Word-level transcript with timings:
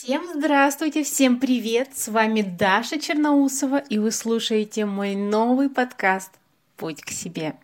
Всем 0.00 0.24
здравствуйте, 0.32 1.02
всем 1.02 1.40
привет! 1.40 1.90
С 1.98 2.06
вами 2.06 2.42
Даша 2.42 3.00
Черноусова, 3.00 3.78
и 3.78 3.98
вы 3.98 4.12
слушаете 4.12 4.84
мой 4.84 5.16
новый 5.16 5.68
подкаст 5.68 6.30
«Путь 6.76 7.02
к 7.02 7.10
себе». 7.10 7.56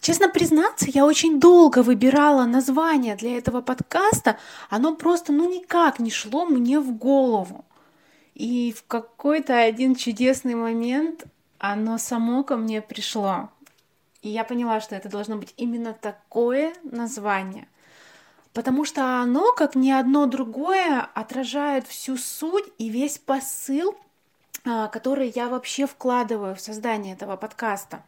Честно 0.00 0.30
признаться, 0.30 0.86
я 0.88 1.04
очень 1.04 1.38
долго 1.38 1.82
выбирала 1.82 2.46
название 2.46 3.16
для 3.16 3.36
этого 3.36 3.60
подкаста, 3.60 4.38
оно 4.70 4.96
просто 4.96 5.30
ну 5.30 5.46
никак 5.46 5.98
не 5.98 6.10
шло 6.10 6.46
мне 6.46 6.80
в 6.80 6.96
голову. 6.96 7.66
И 8.34 8.72
в 8.74 8.86
какой-то 8.86 9.54
один 9.54 9.94
чудесный 9.94 10.54
момент 10.54 11.26
оно 11.58 11.98
само 11.98 12.44
ко 12.44 12.56
мне 12.56 12.80
пришло. 12.80 13.50
И 14.22 14.30
я 14.30 14.44
поняла, 14.44 14.80
что 14.80 14.96
это 14.96 15.10
должно 15.10 15.36
быть 15.36 15.52
именно 15.58 15.92
такое 15.92 16.72
название 16.82 17.68
потому 18.52 18.84
что 18.84 19.20
оно, 19.20 19.52
как 19.52 19.74
ни 19.74 19.90
одно 19.90 20.26
другое, 20.26 21.00
отражает 21.14 21.86
всю 21.86 22.16
суть 22.16 22.66
и 22.78 22.88
весь 22.88 23.18
посыл, 23.18 23.96
а, 24.64 24.88
который 24.88 25.32
я 25.34 25.48
вообще 25.48 25.86
вкладываю 25.86 26.54
в 26.54 26.60
создание 26.60 27.14
этого 27.14 27.36
подкаста. 27.36 28.04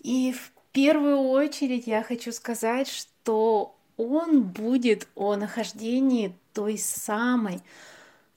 И 0.00 0.32
в 0.32 0.52
первую 0.72 1.18
очередь 1.18 1.86
я 1.86 2.02
хочу 2.02 2.32
сказать, 2.32 2.88
что 2.88 3.74
он 3.96 4.42
будет 4.42 5.08
о 5.14 5.36
нахождении 5.36 6.34
той 6.52 6.78
самой 6.78 7.62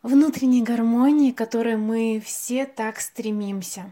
внутренней 0.01 0.61
гармонии, 0.61 1.31
к 1.31 1.37
которой 1.37 1.75
мы 1.75 2.21
все 2.25 2.65
так 2.65 2.99
стремимся. 2.99 3.91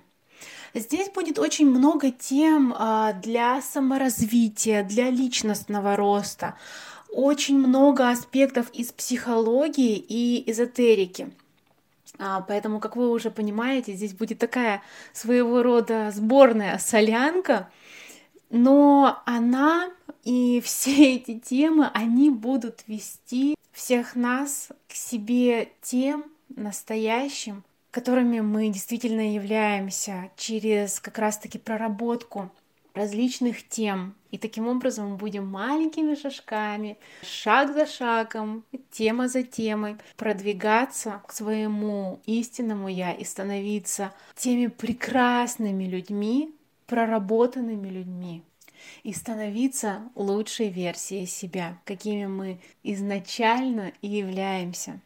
Здесь 0.73 1.09
будет 1.09 1.39
очень 1.39 1.69
много 1.69 2.11
тем 2.11 2.73
а, 2.77 3.13
для 3.13 3.61
саморазвития, 3.61 4.83
для 4.83 5.09
личностного 5.09 5.95
роста, 5.95 6.55
очень 7.11 7.57
много 7.57 8.09
аспектов 8.09 8.69
из 8.73 8.91
психологии 8.91 9.95
и 9.97 10.49
эзотерики. 10.49 11.31
А, 12.19 12.41
поэтому, 12.41 12.79
как 12.79 12.95
вы 12.95 13.09
уже 13.09 13.29
понимаете, 13.31 13.93
здесь 13.93 14.13
будет 14.13 14.39
такая 14.39 14.81
своего 15.13 15.61
рода 15.61 16.11
сборная 16.13 16.77
солянка, 16.77 17.69
но 18.49 19.21
она 19.25 19.89
и 20.23 20.61
все 20.61 21.15
эти 21.15 21.39
темы, 21.39 21.89
они 21.93 22.29
будут 22.29 22.83
вести 22.87 23.55
всех 23.71 24.15
нас 24.15 24.69
к 24.87 24.93
себе 24.93 25.69
тем 25.81 26.25
настоящим, 26.49 27.63
которыми 27.91 28.39
мы 28.39 28.69
действительно 28.69 29.33
являемся 29.33 30.31
через 30.35 30.99
как 30.99 31.19
раз-таки 31.19 31.59
проработку 31.59 32.51
различных 32.93 33.67
тем. 33.67 34.15
И 34.31 34.37
таким 34.37 34.67
образом 34.67 35.11
мы 35.11 35.17
будем 35.17 35.47
маленькими 35.47 36.15
шажками, 36.15 36.97
шаг 37.23 37.73
за 37.73 37.85
шагом, 37.85 38.63
тема 38.91 39.27
за 39.27 39.43
темой 39.43 39.97
продвигаться 40.15 41.21
к 41.27 41.31
своему 41.31 42.19
истинному 42.25 42.87
я 42.89 43.13
и 43.13 43.23
становиться 43.23 44.13
теми 44.35 44.67
прекрасными 44.67 45.85
людьми, 45.85 46.53
проработанными 46.87 47.87
людьми 47.87 48.43
и 49.03 49.13
становиться 49.13 50.01
лучшей 50.15 50.69
версией 50.69 51.25
себя, 51.25 51.79
какими 51.85 52.25
мы 52.25 52.59
изначально 52.83 53.91
и 54.01 54.07
являемся. 54.07 54.99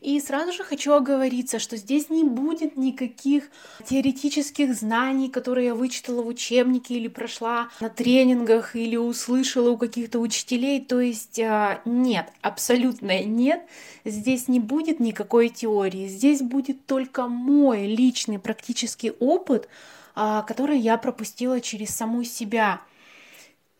И 0.00 0.20
сразу 0.20 0.52
же 0.52 0.64
хочу 0.64 0.92
оговориться, 0.92 1.58
что 1.58 1.76
здесь 1.76 2.10
не 2.10 2.24
будет 2.24 2.76
никаких 2.76 3.50
теоретических 3.84 4.74
знаний, 4.74 5.28
которые 5.28 5.68
я 5.68 5.74
вычитала 5.74 6.22
в 6.22 6.28
учебнике 6.28 6.94
или 6.94 7.08
прошла 7.08 7.68
на 7.80 7.88
тренингах 7.88 8.76
или 8.76 8.96
услышала 8.96 9.70
у 9.70 9.76
каких-то 9.76 10.18
учителей. 10.18 10.80
То 10.80 11.00
есть 11.00 11.38
а, 11.40 11.80
нет, 11.84 12.28
абсолютно 12.40 13.22
нет. 13.24 13.62
Здесь 14.04 14.48
не 14.48 14.60
будет 14.60 15.00
никакой 15.00 15.48
теории. 15.48 16.08
Здесь 16.08 16.40
будет 16.40 16.86
только 16.86 17.26
мой 17.26 17.86
личный 17.86 18.38
практический 18.38 19.10
опыт, 19.10 19.68
а, 20.14 20.42
который 20.42 20.78
я 20.78 20.96
пропустила 20.96 21.60
через 21.60 21.90
саму 21.90 22.24
себя 22.24 22.80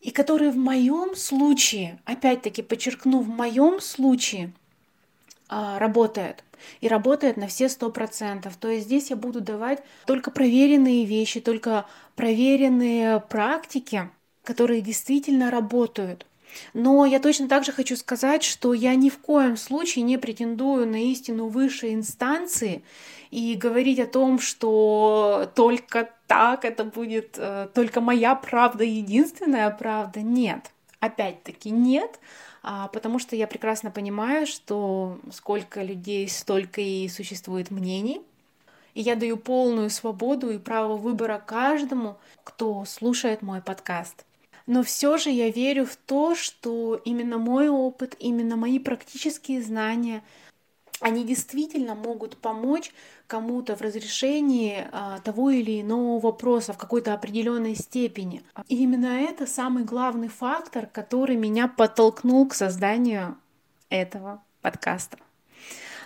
и 0.01 0.11
который 0.11 0.51
в 0.51 0.57
моем 0.57 1.15
случае, 1.15 1.99
опять-таки 2.05 2.61
подчеркну, 2.61 3.19
в 3.19 3.29
моем 3.29 3.81
случае– 3.81 4.53
работает. 5.49 6.43
И 6.81 6.87
работает 6.87 7.37
на 7.37 7.47
все 7.47 7.69
сто 7.69 7.91
процентов. 7.91 8.57
То 8.57 8.69
есть 8.69 8.85
здесь 8.85 9.09
я 9.09 9.15
буду 9.15 9.41
давать 9.41 9.83
только 10.05 10.31
проверенные 10.31 11.05
вещи, 11.05 11.39
только 11.39 11.85
проверенные 12.15 13.19
практики, 13.19 14.09
которые 14.43 14.81
действительно 14.81 15.51
работают. 15.51 16.25
Но 16.73 17.05
я 17.05 17.19
точно 17.19 17.47
так 17.47 17.65
же 17.65 17.71
хочу 17.71 17.95
сказать, 17.95 18.43
что 18.43 18.73
я 18.73 18.95
ни 18.95 19.09
в 19.09 19.19
коем 19.19 19.57
случае 19.57 20.03
не 20.03 20.17
претендую 20.17 20.87
на 20.87 21.11
истину 21.11 21.47
высшей 21.47 21.93
инстанции 21.93 22.83
и 23.31 23.55
говорить 23.55 23.99
о 23.99 24.07
том, 24.07 24.39
что 24.39 25.51
только 25.55 26.09
так 26.27 26.65
это 26.65 26.83
будет, 26.83 27.35
э, 27.37 27.67
только 27.73 28.01
моя 28.01 28.35
правда 28.35 28.83
единственная 28.83 29.69
правда. 29.69 30.21
Нет, 30.21 30.71
опять-таки 30.99 31.69
нет. 31.69 32.19
А, 32.69 32.89
потому 32.89 33.17
что 33.17 33.37
я 33.37 33.47
прекрасно 33.47 33.91
понимаю, 33.91 34.45
что 34.45 35.19
сколько 35.31 35.81
людей, 35.81 36.27
столько 36.27 36.81
и 36.81 37.07
существует 37.07 37.71
мнений. 37.71 38.21
И 38.93 38.99
я 38.99 39.15
даю 39.15 39.37
полную 39.37 39.89
свободу 39.89 40.49
и 40.49 40.57
право 40.57 40.97
выбора 40.97 41.41
каждому, 41.45 42.17
кто 42.43 42.83
слушает 42.83 43.41
мой 43.41 43.61
подкаст. 43.61 44.25
Но 44.65 44.83
все 44.83 45.15
же 45.17 45.29
я 45.29 45.49
верю 45.49 45.85
в 45.85 45.95
то, 45.95 46.35
что 46.35 46.99
именно 47.05 47.37
мой 47.37 47.69
опыт, 47.69 48.17
именно 48.19 48.57
мои 48.57 48.79
практические 48.79 49.61
знания— 49.61 50.21
они 50.99 51.23
действительно 51.23 51.95
могут 51.95 52.37
помочь 52.37 52.91
кому-то 53.27 53.75
в 53.75 53.81
разрешении 53.81 54.87
а, 54.91 55.19
того 55.19 55.49
или 55.49 55.81
иного 55.81 56.19
вопроса 56.19 56.73
в 56.73 56.77
какой-то 56.77 57.13
определенной 57.13 57.75
степени. 57.75 58.41
И 58.67 58.77
именно 58.83 59.21
это 59.21 59.45
самый 59.45 59.83
главный 59.83 60.29
фактор, 60.29 60.87
который 60.87 61.35
меня 61.35 61.67
подтолкнул 61.67 62.47
к 62.47 62.53
созданию 62.53 63.37
этого 63.89 64.41
подкаста. 64.61 65.17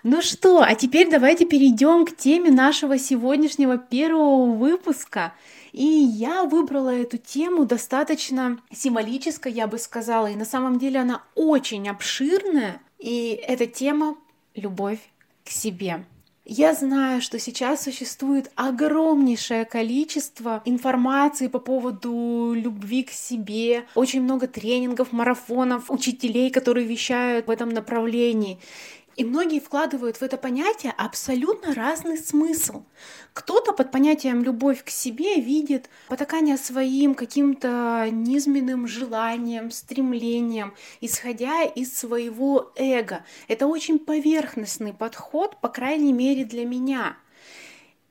Ну 0.03 0.23
что, 0.23 0.63
а 0.63 0.73
теперь 0.73 1.11
давайте 1.11 1.45
перейдем 1.45 2.05
к 2.05 2.17
теме 2.17 2.49
нашего 2.49 2.97
сегодняшнего 2.97 3.77
первого 3.77 4.51
выпуска. 4.51 5.33
И 5.73 5.85
я 5.85 6.43
выбрала 6.43 6.89
эту 6.89 7.17
тему 7.17 7.65
достаточно 7.65 8.59
символической, 8.73 9.51
я 9.51 9.67
бы 9.67 9.77
сказала, 9.77 10.27
и 10.27 10.35
на 10.35 10.43
самом 10.43 10.79
деле 10.79 10.99
она 10.99 11.21
очень 11.35 11.87
обширная. 11.87 12.81
И 12.97 13.39
эта 13.47 13.67
тема 13.67 14.15
любовь 14.55 14.99
к 15.43 15.49
себе. 15.49 16.05
Я 16.43 16.73
знаю, 16.73 17.21
что 17.21 17.37
сейчас 17.37 17.83
существует 17.83 18.51
огромнейшее 18.55 19.63
количество 19.63 20.63
информации 20.65 21.47
по 21.47 21.59
поводу 21.59 22.53
любви 22.55 23.03
к 23.03 23.11
себе, 23.11 23.85
очень 23.93 24.23
много 24.23 24.47
тренингов, 24.47 25.11
марафонов, 25.11 25.91
учителей, 25.91 26.49
которые 26.49 26.87
вещают 26.87 27.45
в 27.45 27.51
этом 27.51 27.69
направлении. 27.69 28.59
И 29.21 29.23
многие 29.23 29.59
вкладывают 29.59 30.17
в 30.17 30.23
это 30.23 30.35
понятие 30.35 30.95
абсолютно 30.97 31.75
разный 31.75 32.17
смысл. 32.17 32.85
Кто-то 33.33 33.71
под 33.71 33.91
понятием 33.91 34.43
любовь 34.43 34.83
к 34.83 34.89
себе 34.89 35.39
видит 35.39 35.91
потакание 36.07 36.57
своим 36.57 37.13
каким-то 37.13 38.07
низменным 38.11 38.87
желанием, 38.87 39.69
стремлением, 39.69 40.73
исходя 41.01 41.65
из 41.65 41.95
своего 41.95 42.71
эго. 42.75 43.23
Это 43.47 43.67
очень 43.67 43.99
поверхностный 43.99 44.91
подход, 44.91 45.55
по 45.61 45.69
крайней 45.69 46.13
мере 46.13 46.43
для 46.43 46.65
меня. 46.65 47.15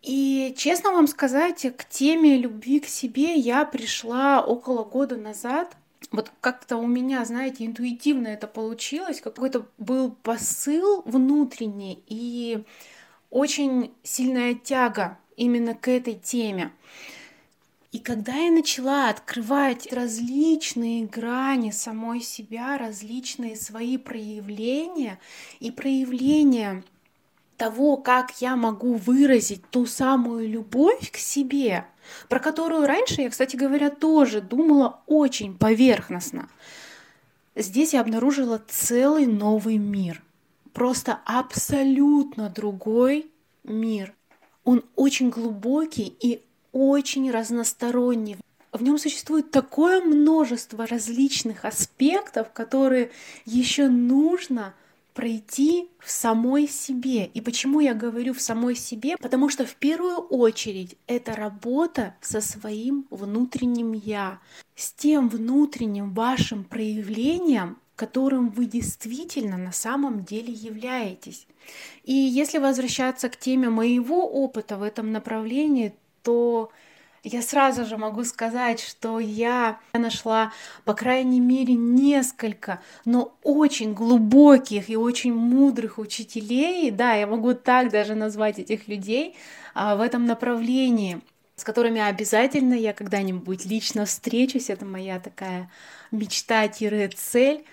И 0.03 0.54
честно 0.56 0.92
вам 0.92 1.09
сказать, 1.09 1.77
к 1.77 1.87
теме 1.87 2.38
любви 2.38 2.78
к 2.78 2.87
себе 2.87 3.34
я 3.34 3.65
пришла 3.65 4.41
около 4.42 4.84
года 4.84 5.16
назад, 5.16 5.77
вот 6.12 6.32
как-то 6.41 6.76
у 6.76 6.87
меня, 6.87 7.25
знаете, 7.25 7.65
интуитивно 7.66 8.28
это 8.28 8.47
получилось, 8.47 9.21
какой-то 9.21 9.66
был 9.78 10.10
посыл 10.10 11.03
внутренний 11.03 12.03
и 12.07 12.65
очень 13.30 13.92
сильная 14.03 14.54
тяга 14.54 15.18
именно 15.36 15.74
к 15.74 15.89
этой 15.89 16.15
теме. 16.15 16.72
И 17.92 17.98
когда 17.98 18.34
я 18.34 18.53
начала 18.53 19.09
открывать 19.09 19.92
различные 19.92 21.07
грани 21.07 21.71
самой 21.72 22.21
себя, 22.21 22.78
различные 22.78 23.56
свои 23.56 23.98
проявления 23.98 25.18
и 25.59 25.72
проявления 25.72 26.84
того, 27.60 27.98
как 27.98 28.41
я 28.41 28.57
могу 28.57 28.95
выразить 28.95 29.68
ту 29.68 29.84
самую 29.84 30.48
любовь 30.48 31.10
к 31.12 31.18
себе, 31.18 31.84
про 32.30 32.41
которую 32.41 32.86
раньше 32.86 33.21
я, 33.21 33.28
кстати 33.28 33.54
говоря, 33.54 33.91
тоже 33.91 34.41
думала 34.41 35.01
очень 35.07 35.59
поверхностно. 35.59 36.48
Здесь 37.54 37.92
я 37.92 38.01
обнаружила 38.01 38.62
целый 38.66 39.27
новый 39.27 39.77
мир. 39.77 40.22
Просто 40.72 41.21
абсолютно 41.27 42.48
другой 42.48 43.30
мир. 43.63 44.15
Он 44.65 44.83
очень 44.97 45.28
глубокий 45.28 46.16
и 46.18 46.41
очень 46.72 47.30
разносторонний. 47.30 48.39
В 48.72 48.83
нем 48.83 48.97
существует 48.97 49.51
такое 49.51 50.01
множество 50.01 50.86
различных 50.86 51.66
аспектов, 51.66 52.53
которые 52.54 53.10
еще 53.45 53.89
нужно 53.89 54.72
пройти 55.12 55.89
в 55.98 56.10
самой 56.10 56.68
себе. 56.68 57.27
И 57.27 57.41
почему 57.41 57.80
я 57.80 57.95
говорю 57.95 58.34
в 58.34 58.41
самой 58.41 58.74
себе? 58.74 59.16
Потому 59.16 59.48
что 59.48 59.65
в 59.65 59.74
первую 59.77 60.16
очередь 60.16 60.97
это 61.07 61.34
работа 61.34 62.15
со 62.21 62.41
своим 62.41 63.07
внутренним 63.10 63.92
я, 63.92 64.41
с 64.74 64.92
тем 64.92 65.28
внутренним 65.28 66.12
вашим 66.12 66.65
проявлением, 66.65 67.78
которым 67.97 68.48
вы 68.48 68.65
действительно 68.65 69.59
на 69.59 69.72
самом 69.72 70.24
деле 70.24 70.53
являетесь. 70.53 71.47
И 72.04 72.15
если 72.15 72.59
возвращаться 72.59 73.28
к 73.28 73.36
теме 73.36 73.68
моего 73.68 74.27
опыта 74.27 74.78
в 74.78 74.83
этом 74.83 75.13
направлении, 75.13 75.95
то 76.22 76.71
я 77.22 77.42
сразу 77.42 77.84
же 77.84 77.96
могу 77.96 78.24
сказать, 78.24 78.80
что 78.80 79.18
я 79.20 79.78
нашла, 79.92 80.52
по 80.84 80.94
крайней 80.94 81.40
мере, 81.40 81.74
несколько, 81.74 82.80
но 83.04 83.34
очень 83.42 83.92
глубоких 83.92 84.88
и 84.88 84.96
очень 84.96 85.34
мудрых 85.34 85.98
учителей, 85.98 86.90
да, 86.90 87.14
я 87.14 87.26
могу 87.26 87.54
так 87.54 87.90
даже 87.90 88.14
назвать 88.14 88.58
этих 88.58 88.88
людей 88.88 89.36
а, 89.74 89.96
в 89.96 90.00
этом 90.00 90.24
направлении, 90.24 91.20
с 91.56 91.64
которыми 91.64 92.00
обязательно 92.00 92.74
я 92.74 92.94
когда-нибудь 92.94 93.66
лично 93.66 94.06
встречусь, 94.06 94.70
это 94.70 94.86
моя 94.86 95.20
такая 95.20 95.70
мечта-цель. 96.10 97.64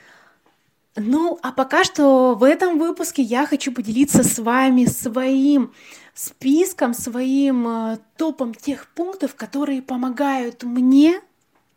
Ну, 1.00 1.40
а 1.44 1.52
пока 1.52 1.84
что 1.84 2.34
в 2.34 2.44
этом 2.44 2.80
выпуске 2.80 3.22
я 3.22 3.46
хочу 3.46 3.72
поделиться 3.72 4.24
с 4.24 4.40
вами 4.40 4.86
своим 4.86 5.72
списком, 6.18 6.96
своим 6.96 7.68
э, 7.68 8.00
топом 8.18 8.56
тех 8.56 8.88
пунктов, 8.88 9.36
которые 9.36 9.84
помогают 9.84 10.64
мне 10.64 11.22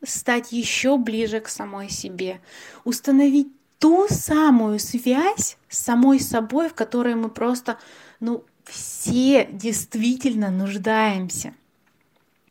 стать 0.02 0.50
еще 0.50 0.96
ближе 0.96 1.40
к 1.40 1.48
самой 1.48 1.90
себе, 1.90 2.40
установить 2.84 3.48
ту 3.78 4.06
самую 4.08 4.78
связь 4.78 5.58
с 5.68 5.78
самой 5.78 6.20
собой, 6.20 6.70
в 6.70 6.74
которой 6.74 7.14
мы 7.16 7.28
просто, 7.28 7.78
ну, 8.18 8.42
все 8.64 9.46
действительно 9.52 10.50
нуждаемся. 10.50 11.52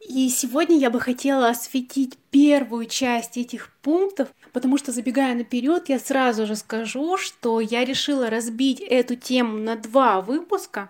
И 0.07 0.29
сегодня 0.29 0.77
я 0.77 0.91
бы 0.91 0.99
хотела 0.99 1.49
осветить 1.49 2.17
первую 2.29 2.85
часть 2.85 3.37
этих 3.37 3.71
пунктов, 3.81 4.29
потому 4.53 4.77
что, 4.77 4.91
забегая 4.91 5.33
наперед, 5.33 5.89
я 5.89 5.97
сразу 5.97 6.45
же 6.45 6.55
скажу, 6.55 7.17
что 7.17 7.59
я 7.59 7.83
решила 7.83 8.29
разбить 8.29 8.79
эту 8.79 9.15
тему 9.15 9.57
на 9.57 9.75
два 9.75 10.21
выпуска, 10.21 10.89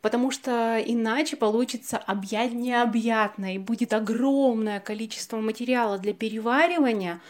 потому 0.00 0.30
что 0.30 0.82
иначе 0.84 1.36
получится 1.36 1.98
объять 1.98 2.52
необъятно, 2.52 3.54
и 3.54 3.58
будет 3.58 3.92
огромное 3.92 4.80
количество 4.80 5.38
материала 5.38 5.98
для 5.98 6.14
переваривания, 6.14 7.20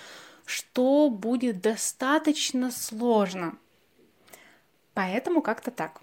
что 0.44 1.10
будет 1.10 1.60
достаточно 1.60 2.70
сложно. 2.70 3.56
Поэтому 4.94 5.42
как-то 5.42 5.70
так. 5.70 6.00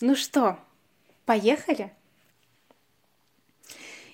Ну 0.00 0.14
что, 0.16 0.58
поехали? 1.24 1.92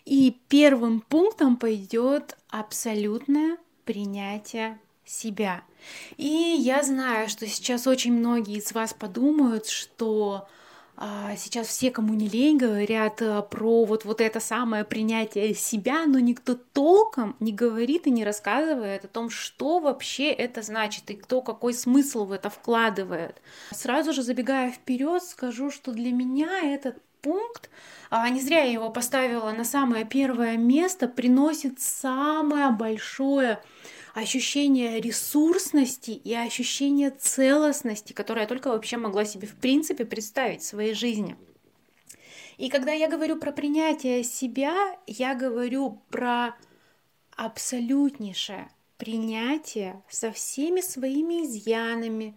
И 0.04 0.36
первым 0.48 1.00
пунктом 1.00 1.56
пойдет 1.56 2.36
абсолютное 2.48 3.58
принятие 3.84 4.78
себя. 5.04 5.62
И 6.16 6.26
я 6.26 6.82
знаю, 6.82 7.28
что 7.28 7.46
сейчас 7.46 7.86
очень 7.86 8.12
многие 8.12 8.58
из 8.58 8.72
вас 8.72 8.94
подумают, 8.94 9.66
что 9.66 10.48
сейчас 11.36 11.66
все, 11.66 11.90
кому 11.90 12.12
не 12.12 12.28
лень, 12.28 12.58
говорят 12.58 13.22
а, 13.22 13.40
про 13.40 13.84
вот, 13.84 14.04
вот 14.04 14.20
это 14.20 14.38
самое 14.38 14.84
принятие 14.84 15.54
себя, 15.54 16.04
но 16.06 16.18
никто 16.18 16.54
толком 16.54 17.36
не 17.40 17.52
говорит 17.52 18.06
и 18.06 18.10
не 18.10 18.22
рассказывает 18.22 19.06
о 19.06 19.08
том, 19.08 19.30
что 19.30 19.78
вообще 19.78 20.30
это 20.30 20.60
значит 20.60 21.10
и 21.10 21.14
кто 21.14 21.40
какой 21.40 21.72
смысл 21.72 22.26
в 22.26 22.32
это 22.32 22.50
вкладывает. 22.50 23.40
Сразу 23.70 24.12
же 24.12 24.22
забегая 24.22 24.70
вперед, 24.70 25.22
скажу, 25.22 25.70
что 25.70 25.92
для 25.92 26.12
меня 26.12 26.74
этот 26.74 26.98
пункт, 27.22 27.70
а 28.10 28.28
не 28.28 28.40
зря 28.40 28.64
я 28.64 28.72
его 28.72 28.90
поставила 28.90 29.50
на 29.52 29.64
самое 29.64 30.04
первое 30.04 30.58
место, 30.58 31.08
приносит 31.08 31.80
самое 31.80 32.70
большое 32.72 33.60
ощущение 34.14 35.00
ресурсности 35.00 36.10
и 36.10 36.34
ощущение 36.34 37.10
целостности, 37.10 38.12
которое 38.12 38.42
я 38.42 38.46
только 38.46 38.68
вообще 38.68 38.96
могла 38.96 39.24
себе 39.24 39.46
в 39.46 39.56
принципе 39.56 40.04
представить 40.04 40.62
в 40.62 40.66
своей 40.66 40.94
жизни. 40.94 41.36
И 42.58 42.68
когда 42.68 42.92
я 42.92 43.08
говорю 43.08 43.36
про 43.36 43.52
принятие 43.52 44.22
себя, 44.22 44.96
я 45.06 45.34
говорю 45.34 46.02
про 46.10 46.54
абсолютнейшее 47.36 48.68
принятие 48.98 50.02
со 50.10 50.30
всеми 50.30 50.82
своими 50.82 51.46
изъянами, 51.46 52.36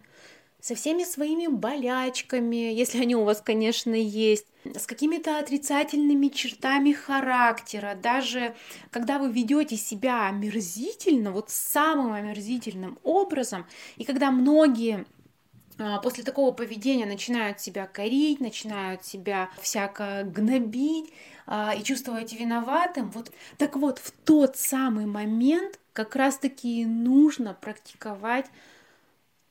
со 0.64 0.74
всеми 0.74 1.04
своими 1.04 1.46
болячками, 1.46 2.72
если 2.72 3.02
они 3.02 3.14
у 3.14 3.24
вас, 3.24 3.42
конечно, 3.42 3.92
есть, 3.92 4.46
с 4.64 4.86
какими-то 4.86 5.38
отрицательными 5.38 6.28
чертами 6.28 6.92
характера, 6.92 7.94
даже 8.02 8.54
когда 8.90 9.18
вы 9.18 9.30
ведете 9.30 9.76
себя 9.76 10.26
омерзительно, 10.26 11.32
вот 11.32 11.50
самым 11.50 12.14
омерзительным 12.14 12.98
образом, 13.02 13.66
и 13.96 14.04
когда 14.04 14.30
многие 14.30 15.04
а, 15.78 15.98
после 15.98 16.24
такого 16.24 16.50
поведения 16.50 17.04
начинают 17.04 17.60
себя 17.60 17.86
корить, 17.86 18.40
начинают 18.40 19.04
себя 19.04 19.50
всяко 19.60 20.22
гнобить 20.24 21.12
а, 21.46 21.74
и 21.78 21.82
чувствовать 21.82 22.32
виноватым. 22.32 23.10
Вот, 23.10 23.30
так 23.58 23.76
вот, 23.76 23.98
в 23.98 24.12
тот 24.12 24.56
самый 24.56 25.04
момент 25.04 25.78
как 25.92 26.16
раз-таки 26.16 26.86
нужно 26.86 27.52
практиковать 27.52 28.46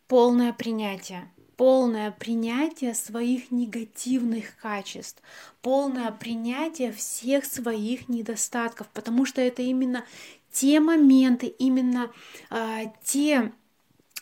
полное 0.07 0.53
принятие. 0.53 1.29
Полное 1.55 2.11
принятие 2.11 2.95
своих 2.95 3.51
негативных 3.51 4.57
качеств, 4.57 5.21
полное 5.61 6.11
принятие 6.11 6.91
всех 6.91 7.45
своих 7.45 8.09
недостатков, 8.09 8.87
потому 8.89 9.25
что 9.25 9.39
это 9.39 9.61
именно 9.61 10.03
те 10.51 10.79
моменты, 10.79 11.45
именно 11.47 12.11
а, 12.49 12.85
те 13.03 13.53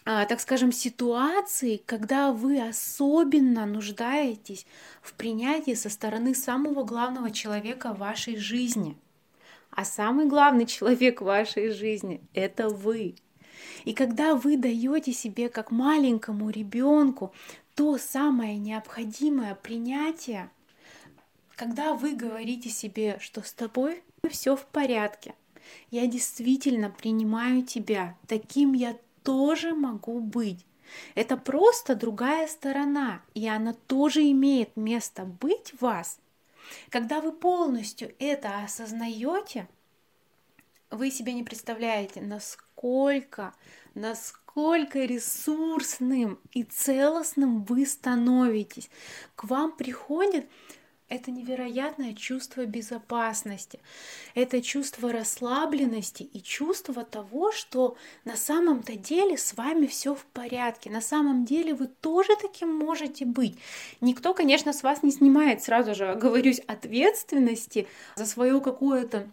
а, 0.04 0.26
так 0.26 0.40
скажем, 0.40 0.72
ситуации, 0.72 1.78
когда 1.86 2.32
вы 2.32 2.60
особенно 2.60 3.68
нуждаетесь 3.68 4.66
в 5.02 5.14
принятии 5.14 5.76
со 5.76 5.90
стороны 5.90 6.34
самого 6.34 6.84
главного 6.84 7.30
человека 7.30 7.94
в 7.94 8.00
вашей 8.00 8.36
жизни. 8.36 8.98
А 9.70 9.86
самый 9.86 10.26
главный 10.26 10.66
человек 10.78 11.22
в 11.22 11.26
вашей 11.26 11.70
жизни— 11.70 12.22
это 12.34 12.70
вы. 12.70 13.16
И 13.86 13.94
когда 13.94 14.36
вы 14.36 14.58
даете 14.58 15.14
себе 15.14 15.50
как 15.50 15.72
маленькому 15.72 16.50
ребенку 16.50 17.34
то 17.76 17.98
самое 17.98 18.58
необходимое 18.58 19.56
принятие, 19.56 20.50
когда 21.56 21.94
вы 21.94 22.16
говорите 22.16 22.70
себе, 22.70 23.18
что 23.20 23.42
с 23.42 23.54
тобой 23.54 24.04
все 24.30 24.56
в 24.56 24.66
порядке, 24.66 25.36
я 25.90 26.06
действительно 26.08 26.90
принимаю 26.90 27.64
тебя, 27.64 28.18
таким 28.28 28.74
я 28.74 28.98
тоже 29.24 29.74
могу 29.74 30.20
быть. 30.20 30.66
Это 31.16 31.38
просто 31.38 31.96
другая 31.96 32.48
сторона, 32.48 33.22
и 33.34 33.48
она 33.48 33.74
тоже 33.88 34.30
имеет 34.32 34.76
место 34.76 35.24
быть 35.24 35.74
в 35.74 35.82
вас. 35.82 36.20
Когда 36.90 37.22
вы 37.22 37.32
полностью 37.32 38.14
это 38.20 38.64
осознаете, 38.64 39.68
вы 40.90 41.10
себе 41.10 41.34
не 41.34 41.44
представляете, 41.44 42.22
насколько, 42.22 42.71
насколько 43.94 45.00
ресурсным 45.00 46.40
и 46.52 46.64
целостным 46.64 47.64
вы 47.64 47.86
становитесь. 47.86 48.90
К 49.36 49.46
вам 49.46 49.72
приходит 49.72 50.46
это 51.12 51.30
невероятное 51.30 52.14
чувство 52.14 52.66
безопасности, 52.66 53.82
это 54.34 54.62
чувство 54.62 55.12
расслабленности 55.12 56.24
и 56.24 56.42
чувство 56.42 57.04
того, 57.04 57.52
что 57.52 57.98
на 58.24 58.38
самом-то 58.38 58.96
деле 58.96 59.38
с 59.38 59.54
вами 59.56 59.88
все 59.88 60.16
в 60.16 60.24
порядке, 60.28 60.90
на 60.90 61.02
самом 61.02 61.44
деле 61.44 61.74
вы 61.74 61.88
тоже 61.88 62.38
таким 62.42 62.74
можете 62.74 63.26
быть. 63.26 63.58
Никто, 64.00 64.34
конечно, 64.34 64.72
с 64.72 64.84
вас 64.84 65.04
не 65.04 65.12
снимает 65.12 65.62
сразу 65.62 65.96
же, 65.96 66.16
говорюсь, 66.16 66.62
ответственности 66.62 67.88
за 68.16 68.26
свое 68.26 68.62
какое-то 68.62 69.30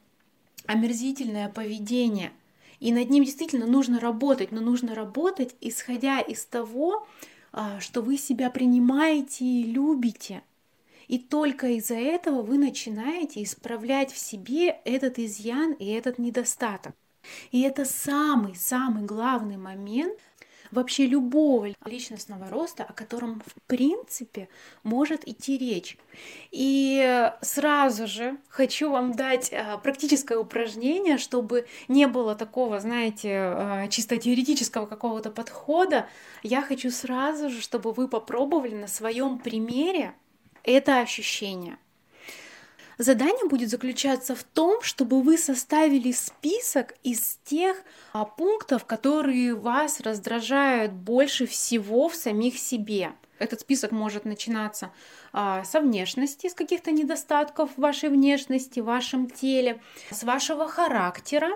омерзительное 0.67 1.49
поведение. 1.49 2.33
И 2.81 2.93
над 2.93 3.11
ним 3.11 3.25
действительно 3.25 3.67
нужно 3.67 4.01
работать, 4.01 4.53
но 4.53 4.61
нужно 4.61 4.95
работать, 4.95 5.55
исходя 5.61 6.21
из 6.21 6.45
того, 6.45 7.07
а, 7.53 7.81
что 7.81 8.03
вы 8.03 8.17
себя 8.17 8.51
принимаете 8.51 9.45
и 9.45 9.65
любите. 9.65 10.43
И 11.09 11.19
только 11.19 11.69
из-за 11.79 11.97
этого 11.97 12.43
вы 12.43 12.59
начинаете 12.59 13.43
исправлять 13.43 14.13
в 14.13 14.19
себе 14.19 14.79
этот 14.85 15.19
изъян 15.19 15.73
и 15.73 15.87
этот 15.87 16.19
недостаток. 16.19 16.95
И 17.51 17.63
это 17.63 17.85
самый-самый 17.85 19.05
главный 19.05 19.57
момент, 19.57 20.19
вообще 20.71 21.07
любого 21.07 21.69
личностного 21.85 22.49
роста, 22.51 22.85
о 22.85 22.93
котором 22.93 23.43
в 23.47 23.63
принципе 23.67 24.49
может 24.83 25.27
идти 25.27 25.59
речь. 25.59 25.99
И 26.51 27.31
сразу 27.41 28.07
же 28.07 28.37
хочу 28.49 28.91
вам 28.91 29.13
дать 29.13 29.53
а, 29.53 29.79
практическое 29.79 30.39
упражнение, 30.39 31.19
чтобы 31.19 31.67
не 31.89 32.07
было 32.07 32.35
такого, 32.35 32.81
знаете, 32.81 33.31
а, 33.35 33.89
чисто 33.89 34.17
теоретического 34.17 34.87
какого-то 34.87 35.31
подхода. 35.31 36.09
Я 36.43 36.63
хочу 36.63 36.91
сразу 36.91 37.51
же, 37.51 37.61
чтобы 37.61 37.93
вы 37.93 38.09
попробовали 38.09 38.75
на 38.75 38.89
своем 38.89 39.39
примере 39.39 40.15
это 40.63 41.01
ощущение. 41.01 41.79
Задание 42.99 43.49
будет 43.49 43.71
заключаться 43.71 44.35
в 44.35 44.43
том, 44.43 44.83
чтобы 44.83 45.23
вы 45.23 45.39
составили 45.39 46.11
список 46.11 46.97
из 47.05 47.39
тех 47.45 47.77
а, 48.13 48.25
пунктов, 48.25 48.85
которые 48.87 49.55
вас 49.55 50.01
раздражают 50.01 50.93
больше 50.93 51.47
всего 51.47 52.09
в 52.09 52.17
самих 52.17 52.59
себе. 52.59 53.13
Этот 53.39 53.61
список 53.61 53.93
может 53.93 54.25
начинаться 54.25 54.91
а, 55.33 55.63
со 55.63 55.81
внешности, 55.81 56.49
с 56.49 56.55
каких-то 56.55 56.91
недостатков 56.91 57.71
вашей 57.77 58.09
внешности, 58.09 58.81
в 58.81 58.87
вашем 58.87 59.31
теле, 59.31 59.81
с 60.11 60.25
вашего 60.25 60.67
характера, 60.67 61.51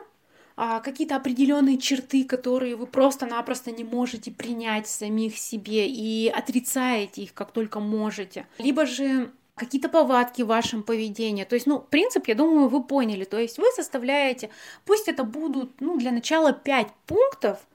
а, 0.55 0.79
какие-то 0.79 1.17
определенные 1.17 1.79
черты, 1.79 2.25
которые 2.25 2.77
вы 2.77 2.87
просто-напросто 2.87 3.73
не 3.73 3.83
можете 3.83 4.31
принять 4.31 4.87
самих 4.87 5.37
себе 5.37 5.89
и 5.89 6.29
отрицаете 6.29 7.23
их, 7.23 7.35
как 7.35 7.51
только 7.51 7.81
можете. 7.81 8.47
Либо 8.59 8.87
же 8.87 9.33
какие-то 9.55 9.89
повадки 9.89 10.43
в 10.43 10.47
вашем 10.47 10.83
поведении. 10.83 11.45
То 11.45 11.55
есть, 11.55 11.67
ну, 11.67 11.79
принцип, 11.81 12.27
я 12.29 12.35
думаю, 12.35 12.69
вы 12.69 12.83
поняли. 12.83 13.25
То 13.25 13.39
есть 13.39 13.59
вы 13.59 13.67
составляете, 13.75 14.51
пусть 14.85 15.09
это 15.09 15.25
будут, 15.25 15.81
ну, 15.81 15.99
для 15.99 16.13
начала 16.13 16.53
5 16.53 16.89
пунктов 17.07 17.67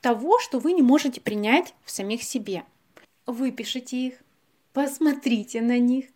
того, 0.00 0.38
что 0.40 0.58
вы 0.58 0.72
не 0.72 0.82
можете 0.82 1.20
принять 1.20 1.74
в 1.84 1.90
самих 1.90 2.22
себе. 2.22 2.64
Выпишите 3.26 3.96
их, 3.96 4.14
посмотрите 4.72 5.60
на 5.60 5.78
них 5.78 6.06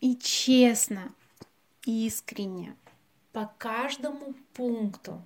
и 0.00 0.16
честно, 0.16 1.12
искренне 1.86 2.76
по 3.32 3.52
каждому 3.58 4.34
пункту 4.52 5.20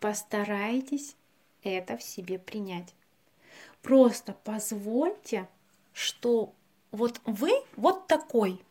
постарайтесь 0.00 1.16
это 1.62 1.96
в 1.96 2.02
себе 2.02 2.38
принять. 2.38 2.94
Просто 3.82 4.34
позвольте, 4.44 5.48
что 5.92 6.54
вот 6.94 7.20
вы 7.24 7.52
вот 7.76 8.06
такой. 8.06 8.62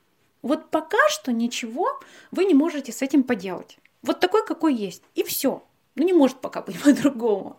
Вот 0.42 0.70
пока 0.70 0.98
что 1.10 1.32
ничего 1.32 2.00
вы 2.32 2.46
не 2.46 2.53
можете 2.53 2.92
с 2.92 3.01
этим 3.01 3.24
поделать. 3.24 3.77
Вот 4.01 4.20
такой, 4.20 4.46
какой 4.46 4.75
есть. 4.75 5.03
И 5.15 5.24
все. 5.24 5.63
Ну, 5.96 6.03
не 6.03 6.13
может 6.13 6.39
пока 6.39 6.62
быть 6.62 6.82
по-другому. 6.84 7.58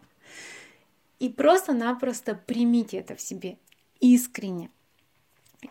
И 1.19 1.29
просто-напросто 1.29 2.35
примите 2.35 2.99
это 2.99 3.15
в 3.15 3.21
себе 3.21 3.59
искренне. 4.01 4.71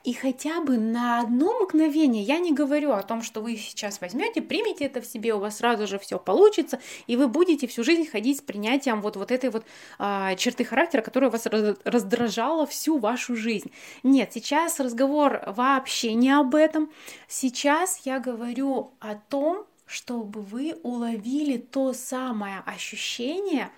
И 0.03 0.13
хотя 0.13 0.61
бы 0.61 0.77
на 0.77 1.19
одно 1.19 1.59
мгновение, 1.61 2.23
я 2.23 2.39
не 2.39 2.51
говорю 2.51 2.91
о 2.91 3.03
том, 3.03 3.21
что 3.21 3.41
вы 3.41 3.55
сейчас 3.55 4.01
возьмете, 4.01 4.41
примите 4.41 4.85
это 4.85 5.01
в 5.01 5.05
себе, 5.05 5.33
у 5.33 5.39
вас 5.39 5.57
сразу 5.57 5.87
же 5.87 5.99
все 5.99 6.19
получится, 6.19 6.79
и 7.07 7.15
вы 7.15 7.27
будете 7.27 7.67
всю 7.67 7.83
жизнь 7.83 8.09
ходить 8.09 8.39
с 8.39 8.41
принятием 8.41 9.01
вот, 9.01 9.15
вот 9.15 9.31
этой 9.31 9.49
вот 9.49 9.65
а, 9.99 10.35
черты 10.35 10.65
характера, 10.65 11.01
которая 11.01 11.29
вас 11.29 11.45
раздражала 11.45 12.65
всю 12.65 12.97
вашу 12.97 13.35
жизнь. 13.35 13.71
Нет, 14.03 14.31
сейчас 14.33 14.79
разговор 14.79 15.43
вообще 15.47 16.13
не 16.13 16.31
об 16.31 16.55
этом. 16.55 16.91
Сейчас 17.27 18.01
я 18.05 18.19
говорю 18.19 18.91
о 18.99 19.15
том, 19.15 19.65
чтобы 19.85 20.41
вы 20.41 20.75
уловили 20.83 21.57
то 21.57 21.93
самое 21.93 22.63
ощущение 22.65 23.71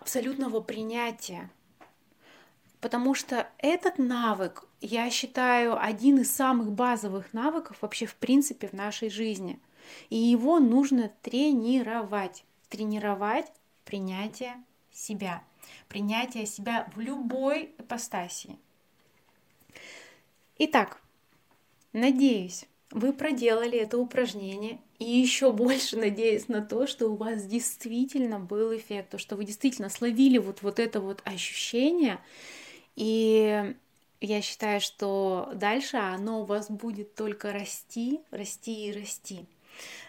абсолютного 0.00 0.60
принятия. 0.60 1.50
Потому 2.80 3.14
что 3.14 3.48
этот 3.58 3.98
навык, 3.98 4.64
я 4.82 5.08
считаю, 5.10 5.82
один 5.82 6.18
из 6.18 6.30
самых 6.30 6.72
базовых 6.72 7.32
навыков 7.32 7.78
вообще 7.80 8.06
в 8.06 8.16
принципе 8.16 8.68
в 8.68 8.72
нашей 8.72 9.10
жизни. 9.10 9.58
И 10.10 10.16
его 10.16 10.58
нужно 10.58 11.10
тренировать. 11.22 12.44
Тренировать 12.68 13.46
принятие 13.84 14.54
себя. 14.92 15.42
Принятие 15.88 16.46
себя 16.46 16.90
в 16.94 17.00
любой 17.00 17.74
ипостасии. 17.78 18.58
Итак, 20.58 21.00
надеюсь, 21.92 22.66
вы 22.90 23.12
проделали 23.12 23.78
это 23.78 23.98
упражнение 23.98 24.80
и 24.98 25.04
еще 25.04 25.52
больше 25.52 25.96
надеюсь 25.96 26.48
на 26.48 26.62
то, 26.62 26.86
что 26.86 27.08
у 27.08 27.16
вас 27.16 27.44
действительно 27.44 28.38
был 28.38 28.76
эффект, 28.76 29.18
что 29.18 29.36
вы 29.36 29.44
действительно 29.44 29.88
словили 29.88 30.38
вот, 30.38 30.62
вот 30.62 30.78
это 30.78 31.00
вот 31.00 31.22
ощущение, 31.24 32.20
и 32.94 33.74
я 34.22 34.40
считаю, 34.40 34.80
что 34.80 35.50
дальше 35.54 35.96
оно 35.96 36.42
у 36.42 36.44
вас 36.44 36.70
будет 36.70 37.14
только 37.14 37.52
расти, 37.52 38.20
расти 38.30 38.88
и 38.88 38.92
расти. 38.92 39.46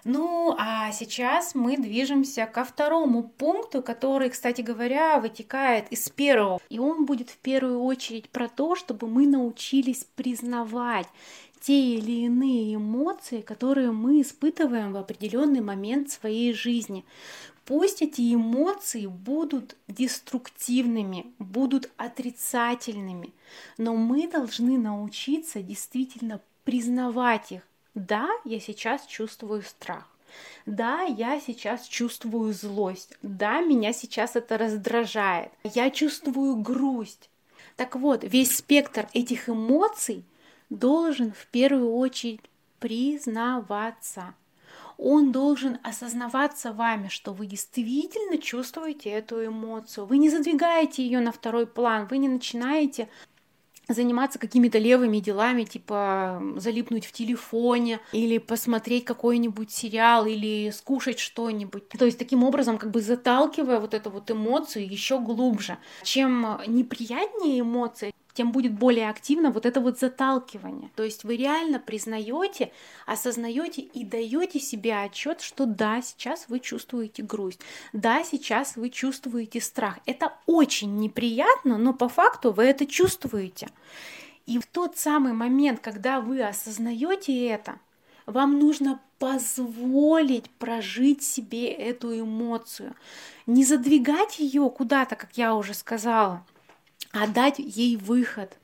Ну, 0.04 0.56
а 0.58 0.92
сейчас 0.92 1.56
мы 1.56 1.78
движемся 1.78 2.46
ко 2.46 2.66
второму 2.66 3.24
пункту, 3.24 3.82
который, 3.82 4.30
кстати 4.30 4.62
говоря, 4.62 5.20
вытекает 5.20 5.90
из 5.92 6.10
первого. 6.10 6.60
И 6.70 6.80
он 6.80 7.06
будет 7.06 7.30
в 7.30 7.38
первую 7.38 7.82
очередь 7.82 8.30
про 8.30 8.50
то, 8.50 8.76
чтобы 8.76 9.08
мы 9.08 9.26
научились 9.28 10.06
признавать 10.16 11.08
те 11.62 11.96
или 11.96 12.26
иные 12.26 12.76
эмоции, 12.76 13.40
которые 13.40 13.92
мы 13.92 14.22
испытываем 14.22 14.92
в 14.92 14.98
определенный 14.98 15.62
момент 15.62 16.10
своей 16.10 16.54
жизни. 16.54 17.06
Пусть 17.66 18.02
эти 18.02 18.34
эмоции 18.34 19.06
будут 19.06 19.78
деструктивными, 19.88 21.34
будут 21.40 21.90
отрицательными, 21.96 23.34
но 23.78 23.96
мы 23.96 24.28
должны 24.28 24.78
научиться 24.78 25.62
действительно 25.62 26.42
признавать 26.66 27.54
их. 27.54 27.62
Да, 27.96 28.30
я 28.44 28.60
сейчас 28.60 29.06
чувствую 29.06 29.62
страх. 29.62 30.10
Да, 30.66 31.04
я 31.04 31.40
сейчас 31.40 31.88
чувствую 31.88 32.54
злость. 32.54 33.18
Да, 33.22 33.62
меня 33.62 33.94
сейчас 33.94 34.36
это 34.36 34.58
раздражает. 34.58 35.52
Я 35.64 35.90
чувствую 35.90 36.58
грусть. 36.58 37.30
Так 37.76 37.96
вот, 37.96 38.24
весь 38.24 38.58
спектр 38.58 39.08
этих 39.14 39.48
эмоций 39.48 40.26
должен 40.70 41.32
в 41.32 41.48
первую 41.48 41.94
очередь 41.94 42.42
признаваться 42.80 44.36
он 44.98 45.32
должен 45.32 45.78
осознаваться 45.84 46.74
вами, 46.74 47.08
что 47.08 47.34
вы 47.34 47.46
действительно 47.46 48.38
чувствуете 48.38 49.10
эту 49.10 49.46
эмоцию. 49.46 50.06
Вы 50.06 50.18
не 50.18 50.30
задвигаете 50.30 51.04
ее 51.04 51.20
на 51.20 51.32
второй 51.32 51.68
план, 51.68 52.08
вы 52.10 52.18
не 52.18 52.28
начинаете 52.28 53.10
заниматься 53.88 54.40
какими-то 54.40 54.78
левыми 54.78 55.20
делами, 55.20 55.64
типа 55.64 56.42
залипнуть 56.56 57.06
в 57.06 57.12
телефоне 57.12 58.00
или 58.14 58.38
посмотреть 58.38 59.06
какой-нибудь 59.06 59.72
сериал 59.72 60.26
или 60.26 60.72
скушать 60.72 61.20
что-нибудь. 61.20 61.90
То 61.90 62.06
есть 62.06 62.18
таким 62.18 62.44
образом 62.44 62.78
как 62.78 62.92
бы 62.92 63.02
заталкивая 63.02 63.80
вот 63.80 63.94
эту 63.94 64.10
вот 64.10 64.32
эмоцию 64.32 64.88
еще 64.90 65.20
глубже. 65.20 65.78
Чем 66.04 66.60
неприятнее 66.68 67.60
эмоции, 67.60 68.14
тем 68.34 68.52
будет 68.52 68.74
более 68.74 69.10
активно 69.10 69.52
вот 69.52 69.66
это 69.66 69.80
вот 69.80 70.00
заталкивание. 70.00 70.90
То 70.96 71.04
есть 71.04 71.24
вы 71.24 71.38
реально 71.38 71.80
признаете, 71.80 72.72
осознаете 73.06 73.82
и 73.82 74.04
даете 74.04 74.60
себе 74.60 74.96
отчет, 74.96 75.42
что 75.42 75.66
да, 75.66 76.02
сейчас 76.02 76.46
вы 76.48 76.60
чувствуете 76.60 77.24
грусть, 77.24 77.62
да, 77.94 78.24
сейчас 78.24 78.76
вы 78.76 78.90
чувствуете 78.90 79.62
страх. 79.62 80.00
Это 80.06 80.34
очень 80.46 80.98
неприятно, 80.98 81.78
но 81.78 81.94
по 81.94 82.10
факту 82.10 82.52
вы 82.52 82.64
это 82.64 82.86
чувствуете. 82.86 83.70
И 84.46 84.60
в 84.60 84.66
тот 84.66 84.98
самый 84.98 85.34
момент, 85.34 85.80
когда 85.80 86.20
вы 86.20 86.44
осознаете 86.44 87.48
это, 87.48 87.80
вам 88.26 88.60
нужно 88.60 89.00
позволить 89.20 90.50
прожить 90.52 91.24
себе 91.24 91.72
эту 91.72 92.20
эмоцию, 92.20 92.94
не 93.46 93.64
задвигать 93.64 94.40
ее 94.40 94.70
куда-то, 94.70 95.16
как 95.16 95.38
я 95.38 95.56
уже 95.56 95.74
сказала, 95.74 96.46
а 97.14 97.28
дать 97.28 97.60
ей 97.60 97.96
выход, 97.96 98.58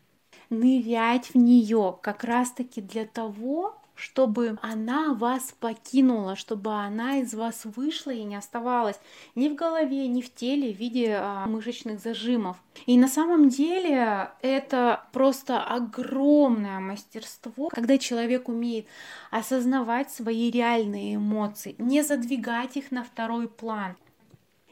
нырять 0.50 1.34
в 1.34 1.36
нее 1.36 1.98
как 2.02 2.24
раз-таки 2.24 2.82
для 2.82 3.06
того, 3.06 3.80
чтобы 4.00 4.58
она 4.62 5.14
вас 5.14 5.54
покинула, 5.60 6.36
чтобы 6.36 6.74
она 6.74 7.18
из 7.18 7.34
вас 7.34 7.66
вышла 7.66 8.12
и 8.12 8.24
не 8.24 8.38
оставалась 8.38 9.00
ни 9.36 9.50
в 9.50 9.56
голове, 9.56 10.08
ни 10.08 10.22
в 10.22 10.34
теле 10.34 10.74
в 10.74 10.78
виде 10.78 11.18
а, 11.20 11.46
мышечных 11.46 12.00
зажимов. 12.00 12.58
И 12.86 12.98
на 12.98 13.10
самом 13.10 13.50
деле 13.50 14.32
это 14.42 15.04
просто 15.12 15.62
огромное 15.62 16.80
мастерство, 16.80 17.68
когда 17.68 17.98
человек 17.98 18.48
умеет 18.48 18.88
осознавать 19.32 20.10
свои 20.12 20.50
реальные 20.50 21.16
эмоции, 21.16 21.76
не 21.78 22.02
задвигать 22.02 22.78
их 22.78 22.92
на 22.92 23.04
второй 23.04 23.50
план. 23.50 23.96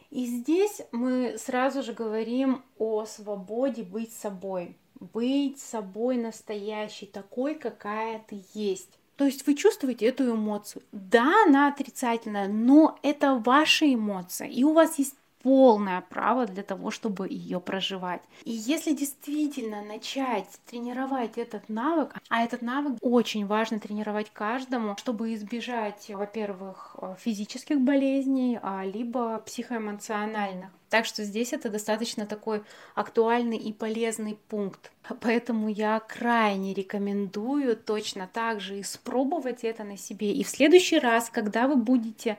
И 0.10 0.26
здесь 0.26 0.82
мы 0.92 1.36
сразу 1.38 1.84
же 1.84 1.94
говорим 1.94 2.64
о 2.78 3.06
свободе 3.06 3.84
быть 3.84 4.14
собой, 4.14 4.78
быть 5.00 5.60
собой 5.60 6.18
настоящей, 6.18 7.06
такой, 7.06 7.56
какая 7.56 8.24
ты 8.28 8.42
есть. 8.54 8.98
То 9.18 9.26
есть 9.26 9.46
вы 9.48 9.56
чувствуете 9.56 10.06
эту 10.06 10.32
эмоцию. 10.32 10.84
Да, 10.92 11.46
она 11.46 11.68
отрицательная, 11.68 12.48
но 12.48 12.98
это 13.02 13.36
ваша 13.36 13.92
эмоция. 13.92 14.48
И 14.48 14.64
у 14.64 14.74
вас 14.74 15.00
есть 15.00 15.16
полное 15.48 16.02
право 16.02 16.46
для 16.46 16.62
того, 16.62 16.92
чтобы 16.92 17.30
ее 17.30 17.62
проживать. 17.62 18.22
И 18.44 18.52
если 18.52 18.92
действительно 18.92 19.82
начать 19.82 20.50
тренировать 20.70 21.38
этот 21.38 21.70
навык, 21.70 22.16
а 22.28 22.44
этот 22.44 22.62
навык 22.62 22.98
очень 23.00 23.48
важно 23.48 23.80
тренировать 23.80 24.30
каждому, 24.34 24.98
чтобы 24.98 25.34
избежать, 25.36 26.10
во-первых, 26.10 26.98
физических 27.20 27.80
болезней, 27.80 28.60
а 28.62 28.84
либо 28.84 29.40
психоэмоциональных. 29.46 30.70
Так 30.90 31.06
что 31.06 31.24
здесь 31.24 31.54
это 31.54 31.70
достаточно 31.70 32.26
такой 32.26 32.64
актуальный 32.94 33.58
и 33.58 33.72
полезный 33.72 34.38
пункт. 34.50 34.92
Поэтому 35.22 35.70
я 35.70 36.02
крайне 36.02 36.74
рекомендую 36.74 37.78
точно 37.78 38.30
так 38.32 38.60
же 38.60 38.82
испробовать 38.82 39.64
это 39.64 39.86
на 39.86 39.98
себе. 39.98 40.34
И 40.34 40.44
в 40.44 40.50
следующий 40.50 41.00
раз, 41.00 41.30
когда 41.30 41.68
вы 41.68 41.78
будете 41.78 42.38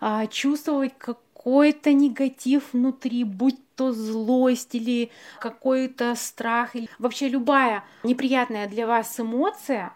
а, 0.00 0.26
чувствовать 0.26 0.92
какой-то 1.40 1.94
негатив 1.94 2.74
внутри, 2.74 3.24
будь 3.24 3.56
то 3.74 3.92
злость 3.92 4.74
или 4.74 5.10
какой-то 5.38 6.14
страх, 6.14 6.76
или 6.76 6.86
вообще 6.98 7.28
любая 7.28 7.82
неприятная 8.02 8.68
для 8.68 8.86
вас 8.86 9.18
эмоция, 9.18 9.94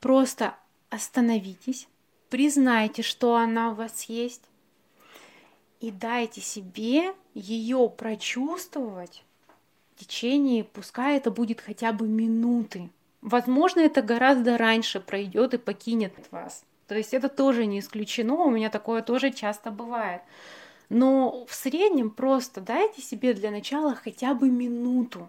просто 0.00 0.54
остановитесь, 0.88 1.86
признайте, 2.30 3.02
что 3.02 3.36
она 3.36 3.72
у 3.72 3.74
вас 3.74 4.04
есть, 4.04 4.40
и 5.80 5.90
дайте 5.90 6.40
себе 6.40 7.12
ее 7.34 7.90
прочувствовать 7.94 9.22
в 9.94 10.00
течение, 10.00 10.64
пускай 10.64 11.18
это 11.18 11.30
будет 11.30 11.60
хотя 11.60 11.92
бы 11.92 12.08
минуты. 12.08 12.88
Возможно, 13.20 13.80
это 13.80 14.00
гораздо 14.00 14.56
раньше 14.56 14.98
пройдет 14.98 15.52
и 15.52 15.58
покинет 15.58 16.14
вас. 16.30 16.64
То 16.88 16.96
есть 16.96 17.12
это 17.12 17.28
тоже 17.28 17.66
не 17.66 17.80
исключено, 17.80 18.36
у 18.36 18.50
меня 18.50 18.70
такое 18.70 19.02
тоже 19.02 19.30
часто 19.30 19.70
бывает. 19.70 20.22
Но 20.90 21.46
в 21.46 21.54
среднем 21.54 22.10
просто 22.10 22.60
дайте 22.60 23.00
себе 23.00 23.32
для 23.32 23.50
начала 23.50 23.94
хотя 23.94 24.34
бы 24.34 24.50
минуту. 24.50 25.28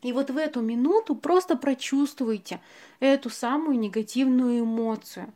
И 0.00 0.12
вот 0.12 0.30
в 0.30 0.36
эту 0.36 0.60
минуту 0.60 1.16
просто 1.16 1.56
прочувствуйте 1.56 2.60
эту 3.00 3.30
самую 3.30 3.78
негативную 3.78 4.60
эмоцию. 4.60 5.32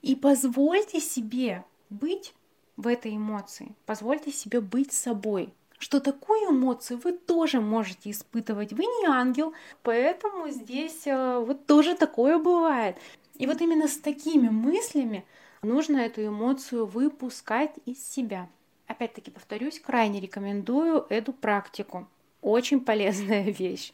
И 0.00 0.14
позвольте 0.14 1.00
себе 1.00 1.64
быть 1.90 2.34
в 2.76 2.86
этой 2.86 3.16
эмоции. 3.16 3.74
Позвольте 3.84 4.30
себе 4.30 4.60
быть 4.60 4.92
собой. 4.92 5.52
Что 5.78 5.98
такую 5.98 6.50
эмоцию 6.50 7.00
вы 7.02 7.12
тоже 7.12 7.60
можете 7.60 8.10
испытывать. 8.10 8.72
Вы 8.72 8.84
не 8.84 9.06
ангел, 9.06 9.54
поэтому 9.82 10.48
здесь 10.50 11.06
э, 11.06 11.38
вот 11.44 11.66
тоже 11.66 11.96
такое 11.96 12.38
бывает. 12.38 12.96
И 13.34 13.46
вот 13.48 13.60
именно 13.60 13.88
с 13.88 13.96
такими 13.96 14.48
мыслями 14.48 15.24
нужно 15.62 15.98
эту 15.98 16.26
эмоцию 16.26 16.86
выпускать 16.86 17.72
из 17.86 18.04
себя. 18.06 18.48
Опять-таки 18.86 19.30
повторюсь, 19.30 19.80
крайне 19.80 20.20
рекомендую 20.20 21.06
эту 21.08 21.32
практику. 21.32 22.08
Очень 22.40 22.80
полезная 22.80 23.44
вещь. 23.50 23.92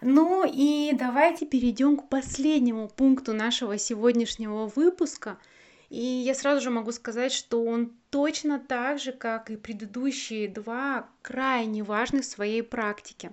Ну 0.00 0.44
и 0.46 0.92
давайте 0.94 1.46
перейдем 1.46 1.96
к 1.96 2.08
последнему 2.08 2.88
пункту 2.88 3.32
нашего 3.32 3.78
сегодняшнего 3.78 4.66
выпуска– 4.66 5.38
и 5.90 6.00
я 6.00 6.34
сразу 6.34 6.62
же 6.62 6.70
могу 6.70 6.92
сказать, 6.92 7.32
что 7.32 7.64
он 7.64 7.92
точно 8.10 8.60
так 8.60 9.00
же, 9.00 9.12
как 9.12 9.50
и 9.50 9.56
предыдущие 9.56 10.48
два, 10.48 11.08
крайне 11.20 11.82
важный 11.82 12.22
в 12.22 12.26
своей 12.26 12.62
практике. 12.62 13.32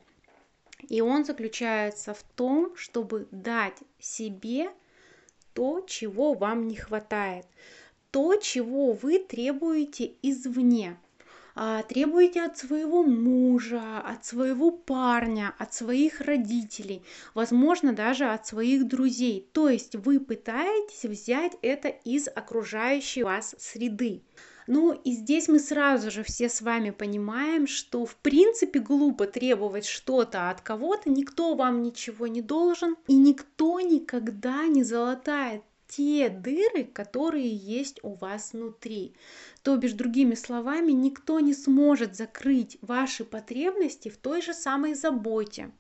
И 0.90 1.00
он 1.02 1.24
заключается 1.24 2.16
в 2.16 2.24
том, 2.36 2.76
чтобы 2.76 3.28
дать 3.30 3.78
себе 4.00 4.72
то, 5.58 5.82
чего 5.88 6.36
вам 6.36 6.68
не 6.68 6.76
хватает, 6.76 7.48
то, 8.12 8.36
чего 8.36 8.92
вы 8.92 9.18
требуете 9.18 10.14
извне. 10.22 11.00
А, 11.56 11.82
требуете 11.82 12.44
от 12.44 12.60
своего 12.60 13.02
мужа, 13.02 13.98
от 14.02 14.24
своего 14.24 14.70
парня, 14.70 15.56
от 15.58 15.74
своих 15.74 16.22
родителей, 16.22 17.02
возможно, 17.34 17.92
даже 17.92 18.26
от 18.26 18.46
своих 18.46 18.88
друзей. 18.88 19.50
То 19.52 19.68
есть 19.68 19.96
вы 19.96 20.20
пытаетесь 20.20 21.06
взять 21.06 21.54
это 21.64 21.88
из 21.88 22.28
окружающей 22.28 23.24
вас 23.24 23.56
среды. 23.58 24.22
Ну 24.68 24.92
и 24.92 25.12
здесь 25.12 25.48
мы 25.48 25.60
сразу 25.60 26.12
же 26.12 26.24
все 26.24 26.50
с 26.50 26.62
вами 26.62 26.90
понимаем, 26.90 27.68
что 27.68 28.06
в 28.06 28.18
принципе 28.18 28.80
глупо 28.80 29.26
требовать 29.26 29.86
что-то 29.86 30.50
от 30.50 30.60
кого-то, 30.60 31.10
никто 31.10 31.56
вам 31.56 31.82
ничего 31.82 32.28
не 32.28 32.42
должен, 32.42 32.98
и 33.08 33.16
никто 33.16 33.80
никогда 33.80 34.68
не 34.68 34.84
залатает 34.84 35.64
те 35.88 36.28
дыры, 36.28 36.84
которые 36.84 37.50
есть 37.50 38.00
у 38.04 38.16
вас 38.16 38.52
внутри. 38.52 39.14
То 39.64 39.78
бишь, 39.78 39.94
другими 39.94 40.36
словами, 40.36 40.92
никто 40.92 41.40
не 41.40 41.54
сможет 41.54 42.18
закрыть 42.18 42.78
ваши 42.82 43.24
потребности 43.24 44.10
в 44.10 44.18
той 44.18 44.42
же 44.42 44.54
самой 44.54 44.96
заботе, 44.96 45.72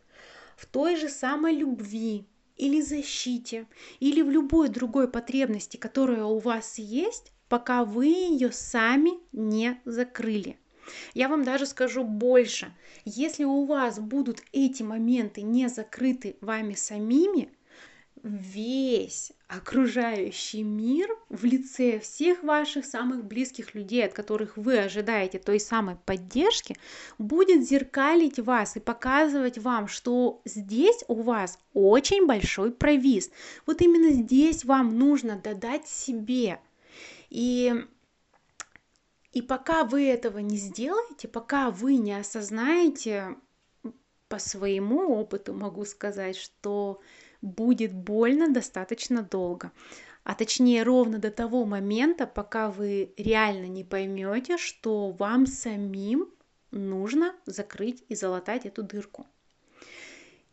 в 0.55 0.65
той 0.65 0.95
же 0.95 1.09
самой 1.09 1.55
любви 1.55 2.25
или 2.55 2.79
защите, 2.79 3.67
или 3.99 4.21
в 4.21 4.29
любой 4.29 4.69
другой 4.69 5.09
потребности, 5.09 5.75
которая 5.75 6.23
у 6.23 6.39
вас 6.39 6.79
есть, 6.79 7.33
пока 7.49 7.85
вы 7.85 8.07
ее 8.07 8.51
сами 8.51 9.11
не 9.31 9.79
закрыли. 9.85 10.57
Я 11.13 11.27
вам 11.27 11.43
даже 11.43 11.65
скажу 11.65 12.03
больше. 12.03 12.73
Если 13.05 13.43
у 13.43 13.65
вас 13.65 13.99
будут 13.99 14.41
эти 14.53 14.83
моменты 14.83 15.41
не 15.41 15.67
закрыты 15.67 16.37
вами 16.41 16.73
самими, 16.73 17.49
весь 18.23 19.31
окружающий 19.47 20.63
мир 20.63 21.09
в 21.29 21.45
лице 21.45 21.99
всех 21.99 22.43
ваших 22.43 22.85
самых 22.85 23.23
близких 23.23 23.73
людей, 23.73 24.05
от 24.05 24.13
которых 24.13 24.57
вы 24.57 24.79
ожидаете 24.79 25.39
той 25.39 25.59
самой 25.59 25.95
поддержки, 25.95 26.75
будет 27.17 27.65
зеркалить 27.65 28.39
вас 28.39 28.75
и 28.75 28.81
показывать 28.81 29.57
вам, 29.57 29.87
что 29.87 30.41
здесь 30.43 31.03
у 31.07 31.21
вас 31.21 31.59
очень 31.73 32.25
большой 32.25 32.71
провис. 32.71 33.31
Вот 33.65 33.81
именно 33.81 34.11
здесь 34.11 34.65
вам 34.65 34.97
нужно 34.97 35.37
додать 35.37 35.87
себе. 35.87 36.59
И 37.29 37.73
и 39.33 39.41
пока 39.41 39.83
вы 39.83 40.07
этого 40.07 40.39
не 40.39 40.57
сделаете, 40.57 41.27
пока 41.27 41.69
вы 41.69 41.97
не 41.97 42.13
осознаете 42.13 43.35
по 44.27 44.39
своему 44.39 45.13
опыту, 45.19 45.53
могу 45.53 45.85
сказать, 45.85 46.35
что 46.35 47.01
будет 47.41 47.93
больно 47.93 48.49
достаточно 48.49 49.21
долго. 49.21 49.71
А 50.23 50.33
точнее 50.33 50.83
ровно 50.83 51.19
до 51.19 51.29
того 51.29 51.65
момента, 51.65 52.25
пока 52.25 52.71
вы 52.71 53.13
реально 53.15 53.67
не 53.67 53.83
поймете, 53.83 54.57
что 54.57 55.11
вам 55.11 55.45
самим 55.45 56.33
нужно 56.71 57.35
закрыть 57.45 58.03
и 58.09 58.15
залатать 58.15 58.65
эту 58.65 58.83
дырку. 58.83 59.27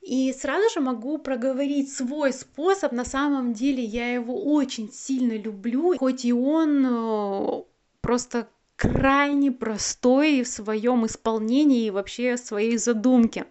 И 0.04 0.34
сразу 0.34 0.68
же 0.68 0.80
могу 0.80 1.16
проговорить 1.16 1.90
свой 1.90 2.34
способ. 2.34 2.92
На 2.92 3.06
самом 3.06 3.54
деле 3.54 3.82
я 3.82 4.12
его 4.12 4.44
очень 4.52 4.92
сильно 4.92 5.32
люблю, 5.32 5.96
хоть 5.96 6.26
и 6.26 6.32
он 6.32 6.84
э, 6.86 7.62
просто 8.02 8.48
крайне 8.76 9.50
простой 9.50 10.42
в 10.42 10.48
своем 10.48 11.06
исполнении 11.06 11.86
и 11.86 11.90
вообще 11.90 12.36
в 12.36 12.40
своей 12.40 12.76
задумке. 12.76 13.46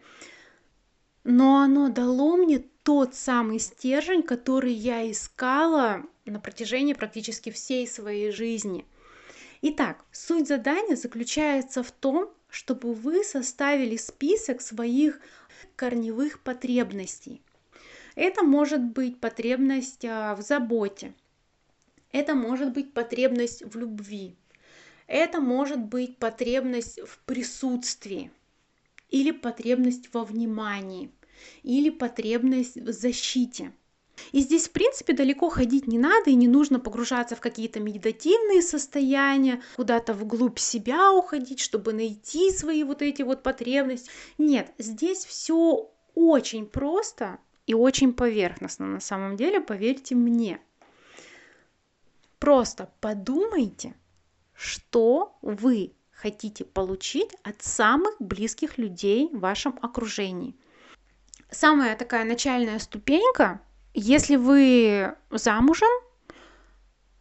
Но 1.24 1.58
оно 1.58 1.90
дало 1.90 2.38
мне 2.38 2.64
тот 2.84 3.16
самый 3.16 3.58
стержень, 3.58 4.22
который 4.22 4.74
я 4.74 5.10
искала 5.10 6.04
на 6.26 6.40
протяжении 6.40 6.94
практически 6.94 7.50
всей 7.50 7.88
своей 7.88 8.32
жизни. 8.32 8.86
Итак, 9.64 10.06
суть 10.12 10.48
задания 10.48 10.98
заключается 10.98 11.82
в 11.82 11.90
том, 11.90 12.30
чтобы 12.50 12.94
вы 12.94 13.24
составили 13.24 13.98
список 13.98 14.62
своих 14.62 15.20
корневых 15.76 16.40
потребностей. 16.42 17.42
Это 18.16 18.44
может 18.44 18.82
быть 18.82 19.20
потребность 19.20 20.06
а, 20.06 20.36
в 20.36 20.42
заботе, 20.42 21.14
это 22.12 22.36
может 22.36 22.74
быть 22.74 22.94
потребность 22.94 23.64
в 23.64 23.78
любви, 23.78 24.36
это 25.08 25.42
может 25.42 25.80
быть 25.80 26.18
потребность 26.18 27.00
в 27.02 27.20
присутствии 27.26 28.32
или 29.10 29.32
потребность 29.32 30.14
во 30.14 30.24
внимании– 30.24 31.12
или 31.64 31.90
потребность 31.90 32.78
в 32.78 32.92
защите. 32.92 33.74
И 34.32 34.42
здесь, 34.42 34.68
в 34.68 34.72
принципе, 34.72 35.14
далеко 35.14 35.50
ходить 35.50 35.88
не 35.88 35.98
надо, 35.98 36.30
и 36.30 36.36
не 36.36 36.48
нужно 36.48 36.80
погружаться 36.80 37.36
в 37.36 37.42
какие-то 37.42 37.80
медитативные 37.80 38.62
состояния, 38.62 39.62
куда-то 39.76 40.14
вглубь 40.14 40.60
себя 40.60 41.12
уходить, 41.12 41.60
чтобы 41.60 41.94
найти 41.94 42.52
свои 42.52 42.84
вот 42.84 43.02
эти 43.02 43.22
вот 43.22 43.44
потребности. 43.44 44.10
Нет, 44.38 44.72
здесь 44.78 45.26
все 45.26 45.92
очень 46.16 46.66
просто 46.66 47.40
и 47.66 47.74
очень 47.74 48.14
поверхностно 48.14 48.86
на 48.86 49.00
самом 49.00 49.36
деле, 49.36 49.62
поверьте 49.62 50.16
мне. 50.16 50.60
Просто 52.40 52.92
подумайте, 53.00 53.96
что 54.54 55.38
вы 55.42 55.94
хотите 56.12 56.66
получить 56.66 57.32
от 57.44 57.64
самых 57.64 58.16
близких 58.20 58.78
людей 58.78 59.30
в 59.32 59.40
вашем 59.40 59.78
окружении 59.82 60.56
самая 61.54 61.96
такая 61.96 62.26
начальная 62.26 62.80
ступенька, 62.80 63.62
если 63.94 64.36
вы 64.36 65.16
замужем, 65.30 65.90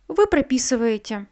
вы 0.09 0.27
прописываете 0.27 1.27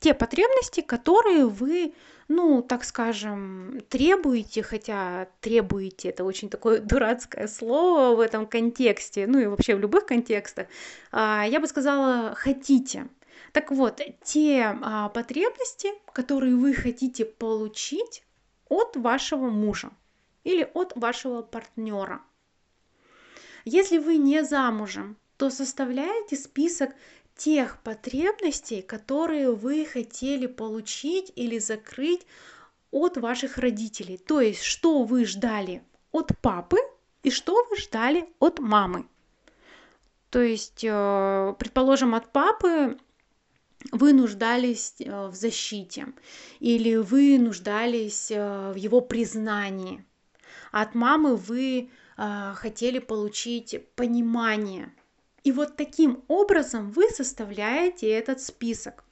те 0.00 0.14
потребности, 0.14 0.80
которые 0.80 1.46
вы 1.46 1.94
ну, 2.28 2.62
так 2.62 2.84
скажем, 2.84 3.82
требуете, 3.88 4.62
хотя 4.62 5.28
требуете 5.40 6.08
это 6.08 6.24
очень 6.24 6.48
такое 6.48 6.80
дурацкое 6.80 7.46
слово 7.46 8.16
в 8.16 8.20
этом 8.20 8.46
контексте, 8.46 9.26
ну 9.26 9.38
и 9.38 9.46
вообще 9.46 9.74
в 9.74 9.80
любых 9.80 10.06
контекстах, 10.06 10.66
а, 11.10 11.44
я 11.46 11.60
бы 11.60 11.66
сказала, 11.66 12.34
хотите. 12.34 13.08
Так 13.52 13.70
вот, 13.70 14.00
те 14.24 14.78
а, 14.80 15.10
потребности, 15.10 15.90
которые 16.12 16.56
вы 16.56 16.72
хотите 16.74 17.24
получить 17.24 18.22
от 18.68 18.96
вашего 18.96 19.50
мужа 19.50 19.90
или 20.44 20.68
от 20.74 20.96
вашего 20.96 21.42
партнера. 21.42 22.22
Если 23.64 23.98
вы 23.98 24.16
не 24.16 24.44
замужем, 24.44 25.16
то 25.36 25.50
составляете 25.50 26.36
список 26.36 26.90
тех 27.36 27.82
потребностей, 27.82 28.82
которые 28.82 29.52
вы 29.52 29.84
хотели 29.84 30.46
получить 30.46 31.32
или 31.36 31.58
закрыть 31.58 32.26
от 32.90 33.16
ваших 33.16 33.58
родителей. 33.58 34.18
То 34.18 34.40
есть, 34.40 34.62
что 34.62 35.02
вы 35.02 35.24
ждали 35.24 35.82
от 36.12 36.38
папы 36.40 36.76
и 37.22 37.30
что 37.30 37.64
вы 37.70 37.76
ждали 37.76 38.28
от 38.38 38.58
мамы. 38.58 39.06
То 40.30 40.40
есть, 40.40 40.84
э, 40.84 41.54
предположим, 41.58 42.14
от 42.14 42.32
папы 42.32 42.98
вы 43.90 44.12
нуждались 44.12 44.94
э, 44.98 45.28
в 45.28 45.34
защите 45.34 46.06
или 46.60 46.96
вы 46.96 47.38
нуждались 47.38 48.30
э, 48.30 48.72
в 48.72 48.76
его 48.76 49.00
признании. 49.00 50.04
От 50.70 50.94
мамы 50.94 51.36
вы 51.36 51.90
хотели 52.16 52.98
получить 52.98 53.88
понимание 53.94 54.92
и 55.44 55.50
вот 55.50 55.76
таким 55.76 56.24
образом 56.28 56.90
вы 56.90 57.08
составляете 57.08 58.08
этот 58.08 58.40
список. 58.40 59.04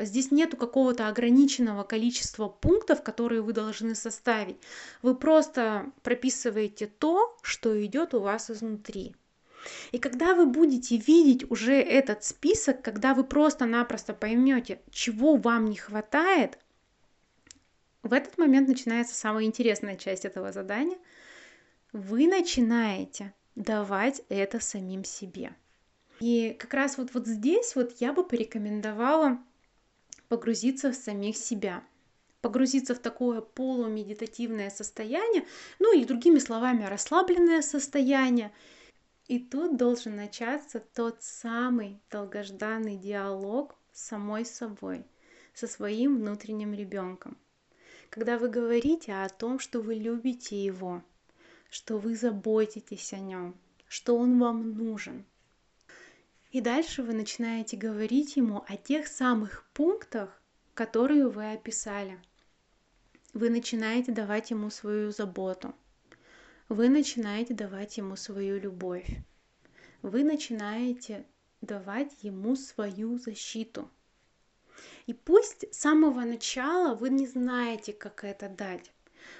Здесь 0.00 0.30
нету 0.30 0.56
какого-то 0.56 1.08
ограниченного 1.08 1.84
количества 1.84 2.48
пунктов, 2.48 3.02
которые 3.02 3.40
вы 3.40 3.52
должны 3.52 3.94
составить. 3.94 4.56
Вы 5.00 5.14
просто 5.14 5.92
прописываете 6.02 6.86
то, 6.86 7.36
что 7.42 7.82
идет 7.84 8.12
у 8.12 8.20
вас 8.20 8.50
изнутри. 8.50 9.14
И 9.92 9.98
когда 9.98 10.34
вы 10.34 10.46
будете 10.46 10.96
видеть 10.96 11.50
уже 11.50 11.74
этот 11.74 12.24
список, 12.24 12.82
когда 12.82 13.14
вы 13.14 13.24
просто-напросто 13.24 14.12
поймете, 14.12 14.80
чего 14.90 15.36
вам 15.36 15.66
не 15.66 15.76
хватает, 15.76 16.58
в 18.02 18.12
этот 18.12 18.38
момент 18.38 18.68
начинается 18.68 19.14
самая 19.14 19.44
интересная 19.44 19.96
часть 19.96 20.24
этого 20.24 20.52
задания. 20.52 20.98
Вы 21.96 22.26
начинаете 22.26 23.32
давать 23.54 24.20
это 24.28 24.60
самим 24.60 25.02
себе. 25.02 25.56
И 26.20 26.54
как 26.58 26.74
раз 26.74 26.98
вот, 26.98 27.14
вот 27.14 27.26
здесь 27.26 27.74
вот 27.74 27.94
я 28.00 28.12
бы 28.12 28.22
порекомендовала 28.22 29.38
погрузиться 30.28 30.92
в 30.92 30.94
самих 30.94 31.38
себя, 31.38 31.82
погрузиться 32.42 32.94
в 32.94 32.98
такое 32.98 33.40
полумедитативное 33.40 34.68
состояние, 34.68 35.46
ну 35.78 35.96
или 35.96 36.04
другими 36.04 36.38
словами, 36.38 36.84
расслабленное 36.84 37.62
состояние. 37.62 38.52
И 39.26 39.38
тут 39.38 39.78
должен 39.78 40.16
начаться 40.16 40.80
тот 40.80 41.22
самый 41.22 41.98
долгожданный 42.10 42.98
диалог 42.98 43.74
с 43.94 44.02
самой 44.08 44.44
собой, 44.44 45.06
со 45.54 45.66
своим 45.66 46.18
внутренним 46.18 46.74
ребенком. 46.74 47.38
Когда 48.10 48.36
вы 48.36 48.50
говорите 48.50 49.14
о 49.14 49.30
том, 49.30 49.58
что 49.58 49.80
вы 49.80 49.94
любите 49.94 50.62
его, 50.62 51.02
что 51.76 51.98
вы 51.98 52.16
заботитесь 52.16 53.12
о 53.12 53.18
нем, 53.18 53.54
что 53.86 54.16
он 54.16 54.40
вам 54.40 54.72
нужен. 54.72 55.26
И 56.50 56.62
дальше 56.62 57.02
вы 57.02 57.12
начинаете 57.12 57.76
говорить 57.76 58.36
ему 58.36 58.64
о 58.66 58.78
тех 58.78 59.06
самых 59.06 59.68
пунктах, 59.74 60.40
которые 60.72 61.28
вы 61.28 61.52
описали. 61.52 62.18
Вы 63.34 63.50
начинаете 63.50 64.10
давать 64.12 64.50
ему 64.50 64.70
свою 64.70 65.10
заботу. 65.10 65.74
Вы 66.70 66.88
начинаете 66.88 67.52
давать 67.52 67.98
ему 67.98 68.16
свою 68.16 68.58
любовь. 68.58 69.10
Вы 70.00 70.24
начинаете 70.24 71.26
давать 71.60 72.22
ему 72.22 72.56
свою 72.56 73.18
защиту. 73.18 73.90
И 75.04 75.12
пусть 75.12 75.70
с 75.74 75.80
самого 75.80 76.22
начала 76.22 76.94
вы 76.94 77.10
не 77.10 77.26
знаете, 77.26 77.92
как 77.92 78.24
это 78.24 78.48
дать. 78.48 78.90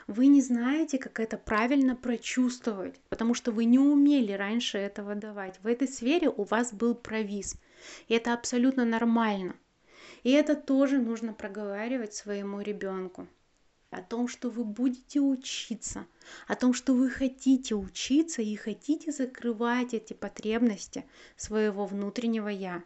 Вы 0.07 0.27
не 0.27 0.43
знаете, 0.43 0.99
как 0.99 1.21
это 1.21 1.37
правильно 1.37 1.97
прочувствовать, 1.97 3.01
потому 3.09 3.35
что 3.35 3.53
вы 3.53 3.65
не 3.65 3.79
умели 3.79 4.33
раньше 4.33 4.79
этого 4.79 5.15
давать. 5.15 5.59
В 5.63 5.67
этой 5.67 5.89
сфере 5.89 6.29
у 6.29 6.45
вас 6.45 6.73
был 6.73 6.95
провис. 6.95 7.57
И 8.09 8.15
это 8.15 8.33
абсолютно 8.33 8.85
нормально. 8.85 9.57
И 10.23 10.31
это 10.31 10.57
тоже 10.57 10.99
нужно 10.99 11.33
проговаривать 11.33 12.15
своему 12.15 12.61
ребенку. 12.61 13.29
О 13.91 14.03
том, 14.03 14.29
что 14.29 14.51
вы 14.51 14.65
будете 14.65 15.21
учиться, 15.21 16.07
о 16.49 16.57
том, 16.57 16.75
что 16.75 16.93
вы 16.93 17.09
хотите 17.09 17.75
учиться 17.75 18.43
и 18.43 18.57
хотите 18.57 19.13
закрывать 19.13 19.95
эти 19.95 20.13
потребности 20.13 21.05
своего 21.37 21.87
внутреннего 21.87 22.49
я. 22.49 22.83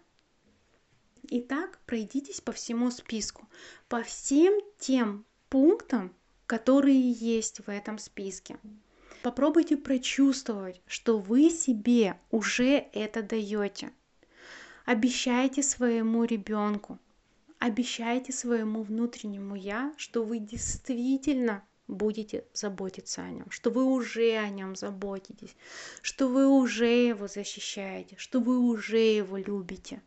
Итак, 1.32 1.78
пройдитесь 1.86 2.40
по 2.40 2.52
всему 2.52 2.90
списку, 2.90 3.48
по 3.88 4.02
всем 4.02 4.60
тем 4.78 5.24
пунктам, 5.48 6.14
которые 6.50 7.12
есть 7.12 7.60
в 7.64 7.70
этом 7.70 7.96
списке. 7.98 8.56
Попробуйте 9.22 9.76
прочувствовать, 9.76 10.80
что 10.84 11.16
вы 11.16 11.48
себе 11.48 12.18
уже 12.32 12.88
это 12.92 13.22
даете. 13.22 13.92
Обещайте 14.84 15.62
своему 15.62 16.24
ребенку, 16.24 16.98
обещайте 17.60 18.32
своему 18.32 18.82
внутреннему 18.82 19.54
я, 19.54 19.94
что 19.96 20.24
вы 20.24 20.40
действительно 20.40 21.62
будете 21.86 22.44
заботиться 22.52 23.22
о 23.22 23.30
нем, 23.30 23.48
что 23.52 23.70
вы 23.70 23.84
уже 23.84 24.36
о 24.36 24.48
нем 24.48 24.74
заботитесь, 24.74 25.54
что 26.02 26.26
вы 26.26 26.48
уже 26.48 27.06
его 27.06 27.28
защищаете, 27.28 28.16
что 28.18 28.40
вы 28.40 28.58
уже 28.58 28.98
его 28.98 29.36
любите. 29.36 30.02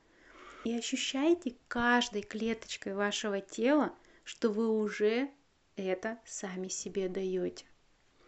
И 0.65 0.77
ощущайте 0.77 1.56
каждой 1.69 2.21
клеточкой 2.21 2.95
вашего 2.95 3.39
тела, 3.39 3.93
что 4.25 4.49
вы 4.49 4.67
уже 4.67 5.29
это 5.76 6.20
сами 6.26 6.68
себе 6.68 7.10
даете. 7.10 7.66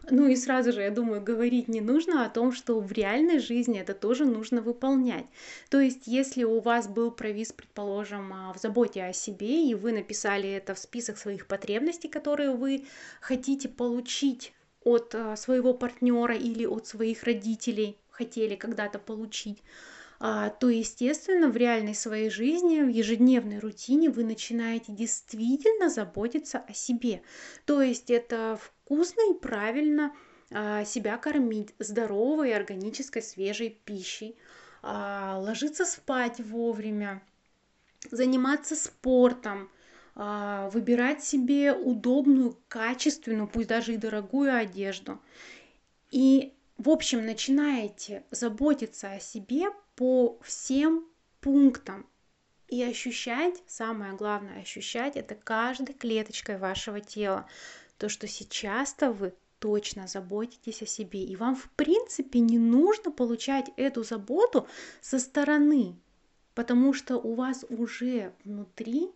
Ну 0.08 0.28
и 0.28 0.36
сразу 0.36 0.72
же, 0.72 0.82
я 0.82 0.90
думаю, 0.90 1.20
говорить 1.20 1.66
не 1.66 1.80
нужно 1.80 2.24
о 2.24 2.30
том, 2.30 2.52
что 2.52 2.78
в 2.78 2.92
реальной 2.92 3.40
жизни 3.40 3.80
это 3.80 3.92
тоже 3.92 4.24
нужно 4.24 4.60
выполнять. 4.60 5.26
То 5.68 5.80
есть, 5.80 6.06
если 6.06 6.44
у 6.44 6.60
вас 6.60 6.86
был 6.86 7.10
провис, 7.10 7.52
предположим, 7.52 8.32
а, 8.32 8.52
в 8.52 8.58
заботе 8.58 9.02
о 9.02 9.12
себе, 9.12 9.68
и 9.68 9.74
вы 9.74 9.90
написали 9.90 10.48
это 10.48 10.74
в 10.74 10.78
список 10.78 11.18
своих 11.18 11.48
потребностей, 11.48 12.08
которые 12.08 12.54
вы 12.54 12.84
хотите 13.20 13.68
получить 13.68 14.52
от 14.84 15.12
а, 15.16 15.34
своего 15.34 15.74
партнера 15.74 16.36
или 16.36 16.66
от 16.66 16.86
своих 16.86 17.24
родителей, 17.24 17.98
хотели 18.08 18.54
когда-то 18.54 19.00
получить, 19.00 19.60
то, 20.18 20.68
естественно, 20.68 21.48
в 21.48 21.56
реальной 21.56 21.94
своей 21.94 22.30
жизни, 22.30 22.80
в 22.80 22.88
ежедневной 22.88 23.58
рутине 23.58 24.08
вы 24.08 24.24
начинаете 24.24 24.92
действительно 24.92 25.90
заботиться 25.90 26.58
о 26.58 26.72
себе. 26.72 27.22
То 27.66 27.82
есть 27.82 28.10
это 28.10 28.58
вкусно 28.60 29.30
и 29.30 29.38
правильно 29.38 30.14
а, 30.52 30.84
себя 30.84 31.16
кормить 31.18 31.74
здоровой, 31.78 32.54
органической, 32.54 33.20
свежей 33.20 33.70
пищей, 33.84 34.36
а, 34.82 35.38
ложиться 35.38 35.84
спать 35.84 36.40
вовремя, 36.40 37.22
заниматься 38.10 38.76
спортом, 38.76 39.70
выбирать 40.14 41.22
себе 41.22 41.74
удобную, 41.74 42.58
качественную, 42.68 43.48
пусть 43.48 43.68
даже 43.68 43.92
и 43.92 43.98
дорогую 43.98 44.56
одежду. 44.56 45.20
И, 46.10 46.54
в 46.78 46.88
общем, 46.88 47.26
начинаете 47.26 48.24
заботиться 48.30 49.12
о 49.12 49.20
себе 49.20 49.66
по 49.96 50.38
всем 50.42 51.04
пунктам 51.40 52.06
и 52.68 52.82
ощущать, 52.82 53.62
самое 53.66 54.14
главное 54.14 54.60
ощущать, 54.60 55.16
это 55.16 55.34
каждой 55.34 55.94
клеточкой 55.94 56.58
вашего 56.58 57.00
тела. 57.00 57.48
То, 57.98 58.08
что 58.08 58.26
сейчас-то 58.28 59.10
вы 59.10 59.32
точно 59.58 60.06
заботитесь 60.06 60.82
о 60.82 60.86
себе. 60.86 61.24
И 61.24 61.34
вам, 61.36 61.56
в 61.56 61.70
принципе, 61.70 62.40
не 62.40 62.58
нужно 62.58 63.10
получать 63.10 63.70
эту 63.76 64.02
заботу 64.02 64.68
со 65.00 65.18
стороны, 65.18 65.96
потому 66.54 66.92
что 66.92 67.16
у 67.16 67.34
вас 67.34 67.64
уже 67.68 68.32
внутри 68.44 69.10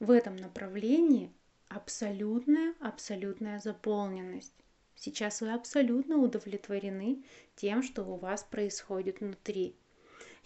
в 0.00 0.10
этом 0.10 0.36
направлении 0.36 1.30
абсолютная, 1.68 2.74
абсолютная 2.80 3.60
заполненность. 3.60 4.54
Сейчас 4.96 5.40
вы 5.40 5.52
абсолютно 5.52 6.16
удовлетворены 6.18 7.22
тем, 7.54 7.82
что 7.82 8.02
у 8.02 8.16
вас 8.16 8.42
происходит 8.42 9.20
внутри. 9.20 9.76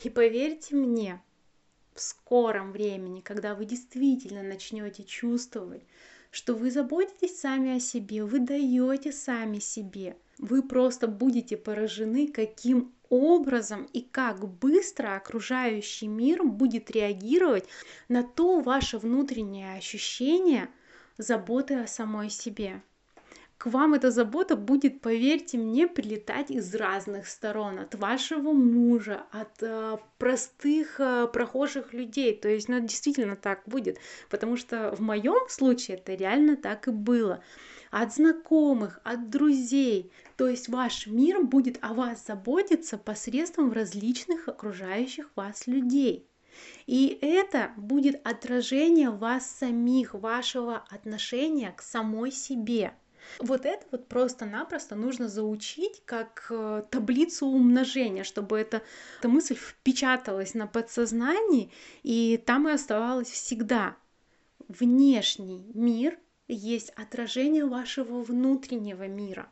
И 0.02 0.10
поверьте 0.10 0.74
мне, 0.74 1.20
в 1.94 2.00
скором 2.00 2.72
времени, 2.72 3.20
когда 3.20 3.54
вы 3.54 3.64
действительно 3.64 4.42
начнете 4.42 5.04
чувствовать, 5.04 5.82
что 6.30 6.54
вы 6.54 6.70
заботитесь 6.70 7.38
сами 7.38 7.76
о 7.76 7.80
себе, 7.80 8.24
вы 8.24 8.38
даете 8.40 9.12
сами 9.12 9.58
себе, 9.58 10.16
вы 10.38 10.62
просто 10.62 11.06
будете 11.06 11.56
поражены, 11.56 12.28
каким 12.28 12.94
образом 13.10 13.84
и 13.92 14.00
как 14.00 14.48
быстро 14.48 15.16
окружающий 15.16 16.06
мир 16.06 16.44
будет 16.44 16.90
реагировать 16.90 17.66
на 18.08 18.22
то 18.22 18.60
ваше 18.60 18.96
внутреннее 18.96 19.76
ощущение, 19.76 20.70
заботы 21.18 21.74
о 21.74 21.86
самой 21.86 22.30
себе. 22.30 22.82
К 23.62 23.66
вам 23.66 23.94
эта 23.94 24.10
забота 24.10 24.56
будет, 24.56 25.00
поверьте 25.00 25.56
мне, 25.56 25.86
прилетать 25.86 26.50
из 26.50 26.74
разных 26.74 27.28
сторон, 27.28 27.78
от 27.78 27.94
вашего 27.94 28.50
мужа, 28.50 29.22
от 29.30 29.62
э, 29.62 29.98
простых 30.18 30.98
э, 30.98 31.28
прохожих 31.32 31.92
людей. 31.92 32.36
То 32.36 32.48
есть, 32.48 32.68
ну, 32.68 32.80
действительно 32.80 33.36
так 33.36 33.62
будет, 33.66 33.98
потому 34.30 34.56
что 34.56 34.92
в 34.96 35.00
моем 35.00 35.48
случае 35.48 35.98
это 35.98 36.14
реально 36.14 36.56
так 36.56 36.88
и 36.88 36.90
было. 36.90 37.44
От 37.92 38.12
знакомых, 38.12 38.98
от 39.04 39.30
друзей. 39.30 40.10
То 40.36 40.48
есть 40.48 40.68
ваш 40.68 41.06
мир 41.06 41.44
будет 41.44 41.78
о 41.82 41.94
вас 41.94 42.26
заботиться 42.26 42.98
посредством 42.98 43.70
различных 43.70 44.48
окружающих 44.48 45.30
вас 45.36 45.68
людей. 45.68 46.26
И 46.86 47.16
это 47.22 47.70
будет 47.76 48.26
отражение 48.26 49.10
вас 49.10 49.48
самих, 49.48 50.14
вашего 50.14 50.78
отношения 50.90 51.72
к 51.76 51.80
самой 51.80 52.32
себе. 52.32 52.94
Вот 53.38 53.66
это 53.66 53.84
вот 53.90 54.08
просто-напросто 54.08 54.94
нужно 54.94 55.28
заучить 55.28 56.02
как 56.04 56.46
э, 56.50 56.84
таблицу 56.90 57.46
умножения, 57.46 58.24
чтобы 58.24 58.58
эта, 58.58 58.82
эта 59.18 59.28
мысль 59.28 59.54
впечаталась 59.54 60.54
на 60.54 60.66
подсознании, 60.66 61.70
и 62.02 62.42
там 62.44 62.68
и 62.68 62.72
оставалась 62.72 63.30
всегда. 63.30 63.96
Внешний 64.68 65.64
мир 65.74 66.18
есть 66.48 66.90
отражение 66.90 67.64
вашего 67.64 68.22
внутреннего 68.22 69.08
мира 69.08 69.50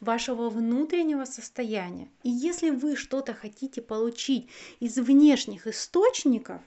вашего 0.00 0.50
внутреннего 0.50 1.24
состояния. 1.24 2.08
И 2.24 2.28
если 2.28 2.70
вы 2.70 2.96
что-то 2.96 3.34
хотите 3.34 3.80
получить 3.80 4.48
из 4.80 4.98
внешних 4.98 5.68
источников, 5.68 6.60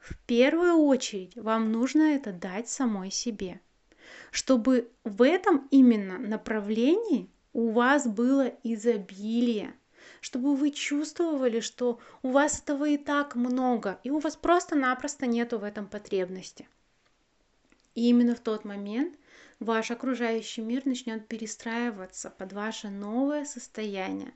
в 0.00 0.18
первую 0.26 0.74
очередь 0.78 1.36
вам 1.36 1.70
нужно 1.70 2.14
это 2.14 2.32
дать 2.32 2.68
самой 2.68 3.12
себе 3.12 3.60
чтобы 4.30 4.90
в 5.04 5.22
этом 5.22 5.68
именно 5.70 6.18
направлении 6.18 7.30
у 7.52 7.70
вас 7.70 8.06
было 8.06 8.52
изобилие, 8.62 9.74
чтобы 10.20 10.54
вы 10.56 10.70
чувствовали, 10.70 11.60
что 11.60 12.00
у 12.22 12.30
вас 12.30 12.60
этого 12.60 12.88
и 12.88 12.98
так 12.98 13.34
много, 13.34 13.98
и 14.02 14.10
у 14.10 14.18
вас 14.18 14.36
просто-напросто 14.36 15.26
нету 15.26 15.58
в 15.58 15.64
этом 15.64 15.86
потребности. 15.86 16.68
И 17.96 18.10
именно 18.10 18.36
в 18.36 18.40
тот 18.40 18.64
момент 18.64 19.16
ваш 19.58 19.90
окружающий 19.90 20.60
мир 20.60 20.82
начнет 20.84 21.26
перестраиваться 21.26 22.28
под 22.30 22.52
ваше 22.52 22.90
новое 22.90 23.46
состояние, 23.46 24.34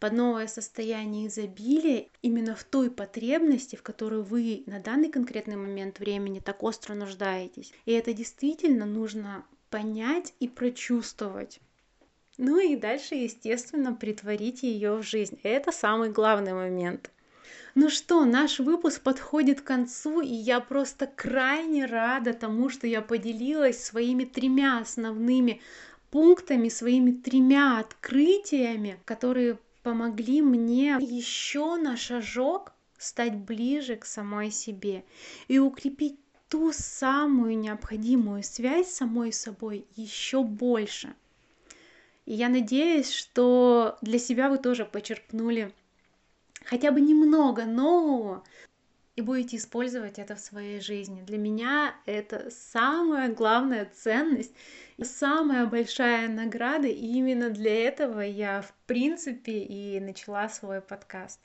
под 0.00 0.14
новое 0.14 0.46
состояние 0.46 1.28
изобилия 1.28 2.06
именно 2.22 2.56
в 2.56 2.64
той 2.64 2.90
потребности, 2.90 3.76
в 3.76 3.82
которой 3.82 4.22
вы 4.22 4.64
на 4.66 4.80
данный 4.80 5.10
конкретный 5.10 5.56
момент 5.56 5.98
времени 6.00 6.40
так 6.40 6.62
остро 6.62 6.94
нуждаетесь. 6.94 7.72
И 7.84 7.92
это 7.92 8.14
действительно 8.14 8.86
нужно 8.86 9.44
понять 9.68 10.32
и 10.40 10.48
прочувствовать. 10.48 11.60
Ну 12.38 12.58
и 12.58 12.76
дальше, 12.76 13.14
естественно, 13.14 13.94
притворить 13.94 14.62
ее 14.62 14.96
в 14.96 15.02
жизнь. 15.02 15.38
Это 15.42 15.70
самый 15.70 16.10
главный 16.10 16.54
момент. 16.54 17.10
Ну 17.74 17.88
что, 17.88 18.26
наш 18.26 18.58
выпуск 18.58 19.00
подходит 19.00 19.62
к 19.62 19.64
концу, 19.64 20.20
и 20.20 20.34
я 20.34 20.60
просто 20.60 21.06
крайне 21.06 21.86
рада 21.86 22.34
тому, 22.34 22.68
что 22.68 22.86
я 22.86 23.00
поделилась 23.00 23.82
своими 23.82 24.24
тремя 24.24 24.78
основными 24.78 25.62
пунктами, 26.10 26.68
своими 26.68 27.12
тремя 27.12 27.78
открытиями, 27.78 28.98
которые 29.06 29.58
помогли 29.82 30.42
мне 30.42 30.98
еще 31.00 31.76
на 31.76 31.96
шажок 31.96 32.74
стать 32.98 33.34
ближе 33.34 33.96
к 33.96 34.04
самой 34.04 34.50
себе 34.50 35.04
и 35.48 35.58
укрепить 35.58 36.18
ту 36.50 36.72
самую 36.72 37.58
необходимую 37.58 38.42
связь 38.42 38.88
с 38.88 38.96
самой 38.96 39.32
собой 39.32 39.86
еще 39.96 40.42
больше. 40.42 41.14
И 42.26 42.34
я 42.34 42.50
надеюсь, 42.50 43.10
что 43.10 43.96
для 44.02 44.18
себя 44.18 44.50
вы 44.50 44.58
тоже 44.58 44.84
почерпнули 44.84 45.72
хотя 46.64 46.90
бы 46.90 47.00
немного 47.00 47.64
нового 47.64 48.44
и 49.14 49.20
будете 49.20 49.56
использовать 49.56 50.18
это 50.18 50.36
в 50.36 50.40
своей 50.40 50.80
жизни. 50.80 51.22
Для 51.22 51.38
меня 51.38 51.94
это 52.06 52.50
самая 52.50 53.32
главная 53.32 53.90
ценность, 53.94 54.54
самая 55.02 55.66
большая 55.66 56.28
награда, 56.28 56.88
и 56.88 57.06
именно 57.06 57.50
для 57.50 57.86
этого 57.88 58.20
я, 58.20 58.62
в 58.62 58.72
принципе, 58.86 59.58
и 59.60 60.00
начала 60.00 60.48
свой 60.48 60.80
подкаст. 60.80 61.40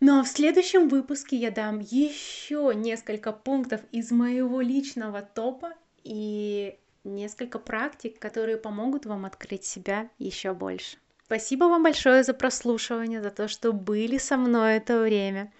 Ну 0.00 0.20
а 0.20 0.22
в 0.24 0.28
следующем 0.28 0.88
выпуске 0.88 1.36
я 1.36 1.50
дам 1.50 1.78
еще 1.78 2.72
несколько 2.74 3.32
пунктов 3.32 3.80
из 3.92 4.10
моего 4.10 4.60
личного 4.60 5.22
топа 5.22 5.72
и 6.02 6.76
несколько 7.04 7.58
практик, 7.58 8.18
которые 8.18 8.56
помогут 8.56 9.06
вам 9.06 9.24
открыть 9.24 9.64
себя 9.64 10.10
еще 10.18 10.52
больше. 10.52 10.98
Спасибо 11.26 11.64
вам 11.64 11.82
большое 11.82 12.22
за 12.22 12.34
прослушивание, 12.34 13.22
за 13.22 13.30
то, 13.30 13.48
что 13.48 13.72
были 13.72 14.18
со 14.18 14.36
мной 14.36 14.76
это 14.76 15.00
время. 15.00 15.52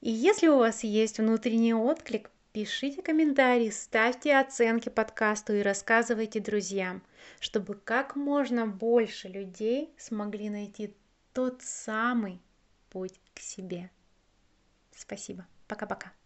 И 0.00 0.10
если 0.10 0.46
у 0.46 0.58
вас 0.58 0.84
есть 0.84 1.18
внутренний 1.18 1.74
отклик, 1.74 2.30
пишите 2.52 3.02
комментарии, 3.02 3.70
ставьте 3.70 4.36
оценки 4.36 4.88
подкасту 4.88 5.52
и 5.52 5.62
рассказывайте 5.62 6.38
друзьям, 6.38 7.02
чтобы 7.40 7.74
как 7.74 8.14
можно 8.14 8.66
больше 8.66 9.28
людей 9.28 9.92
смогли 9.98 10.48
найти 10.48 10.94
тот 11.32 11.60
самый 11.62 12.40
путь 12.90 13.20
к 13.34 13.40
себе. 13.40 13.90
Спасибо. 14.94 15.44
Пока-пока. 15.66 16.12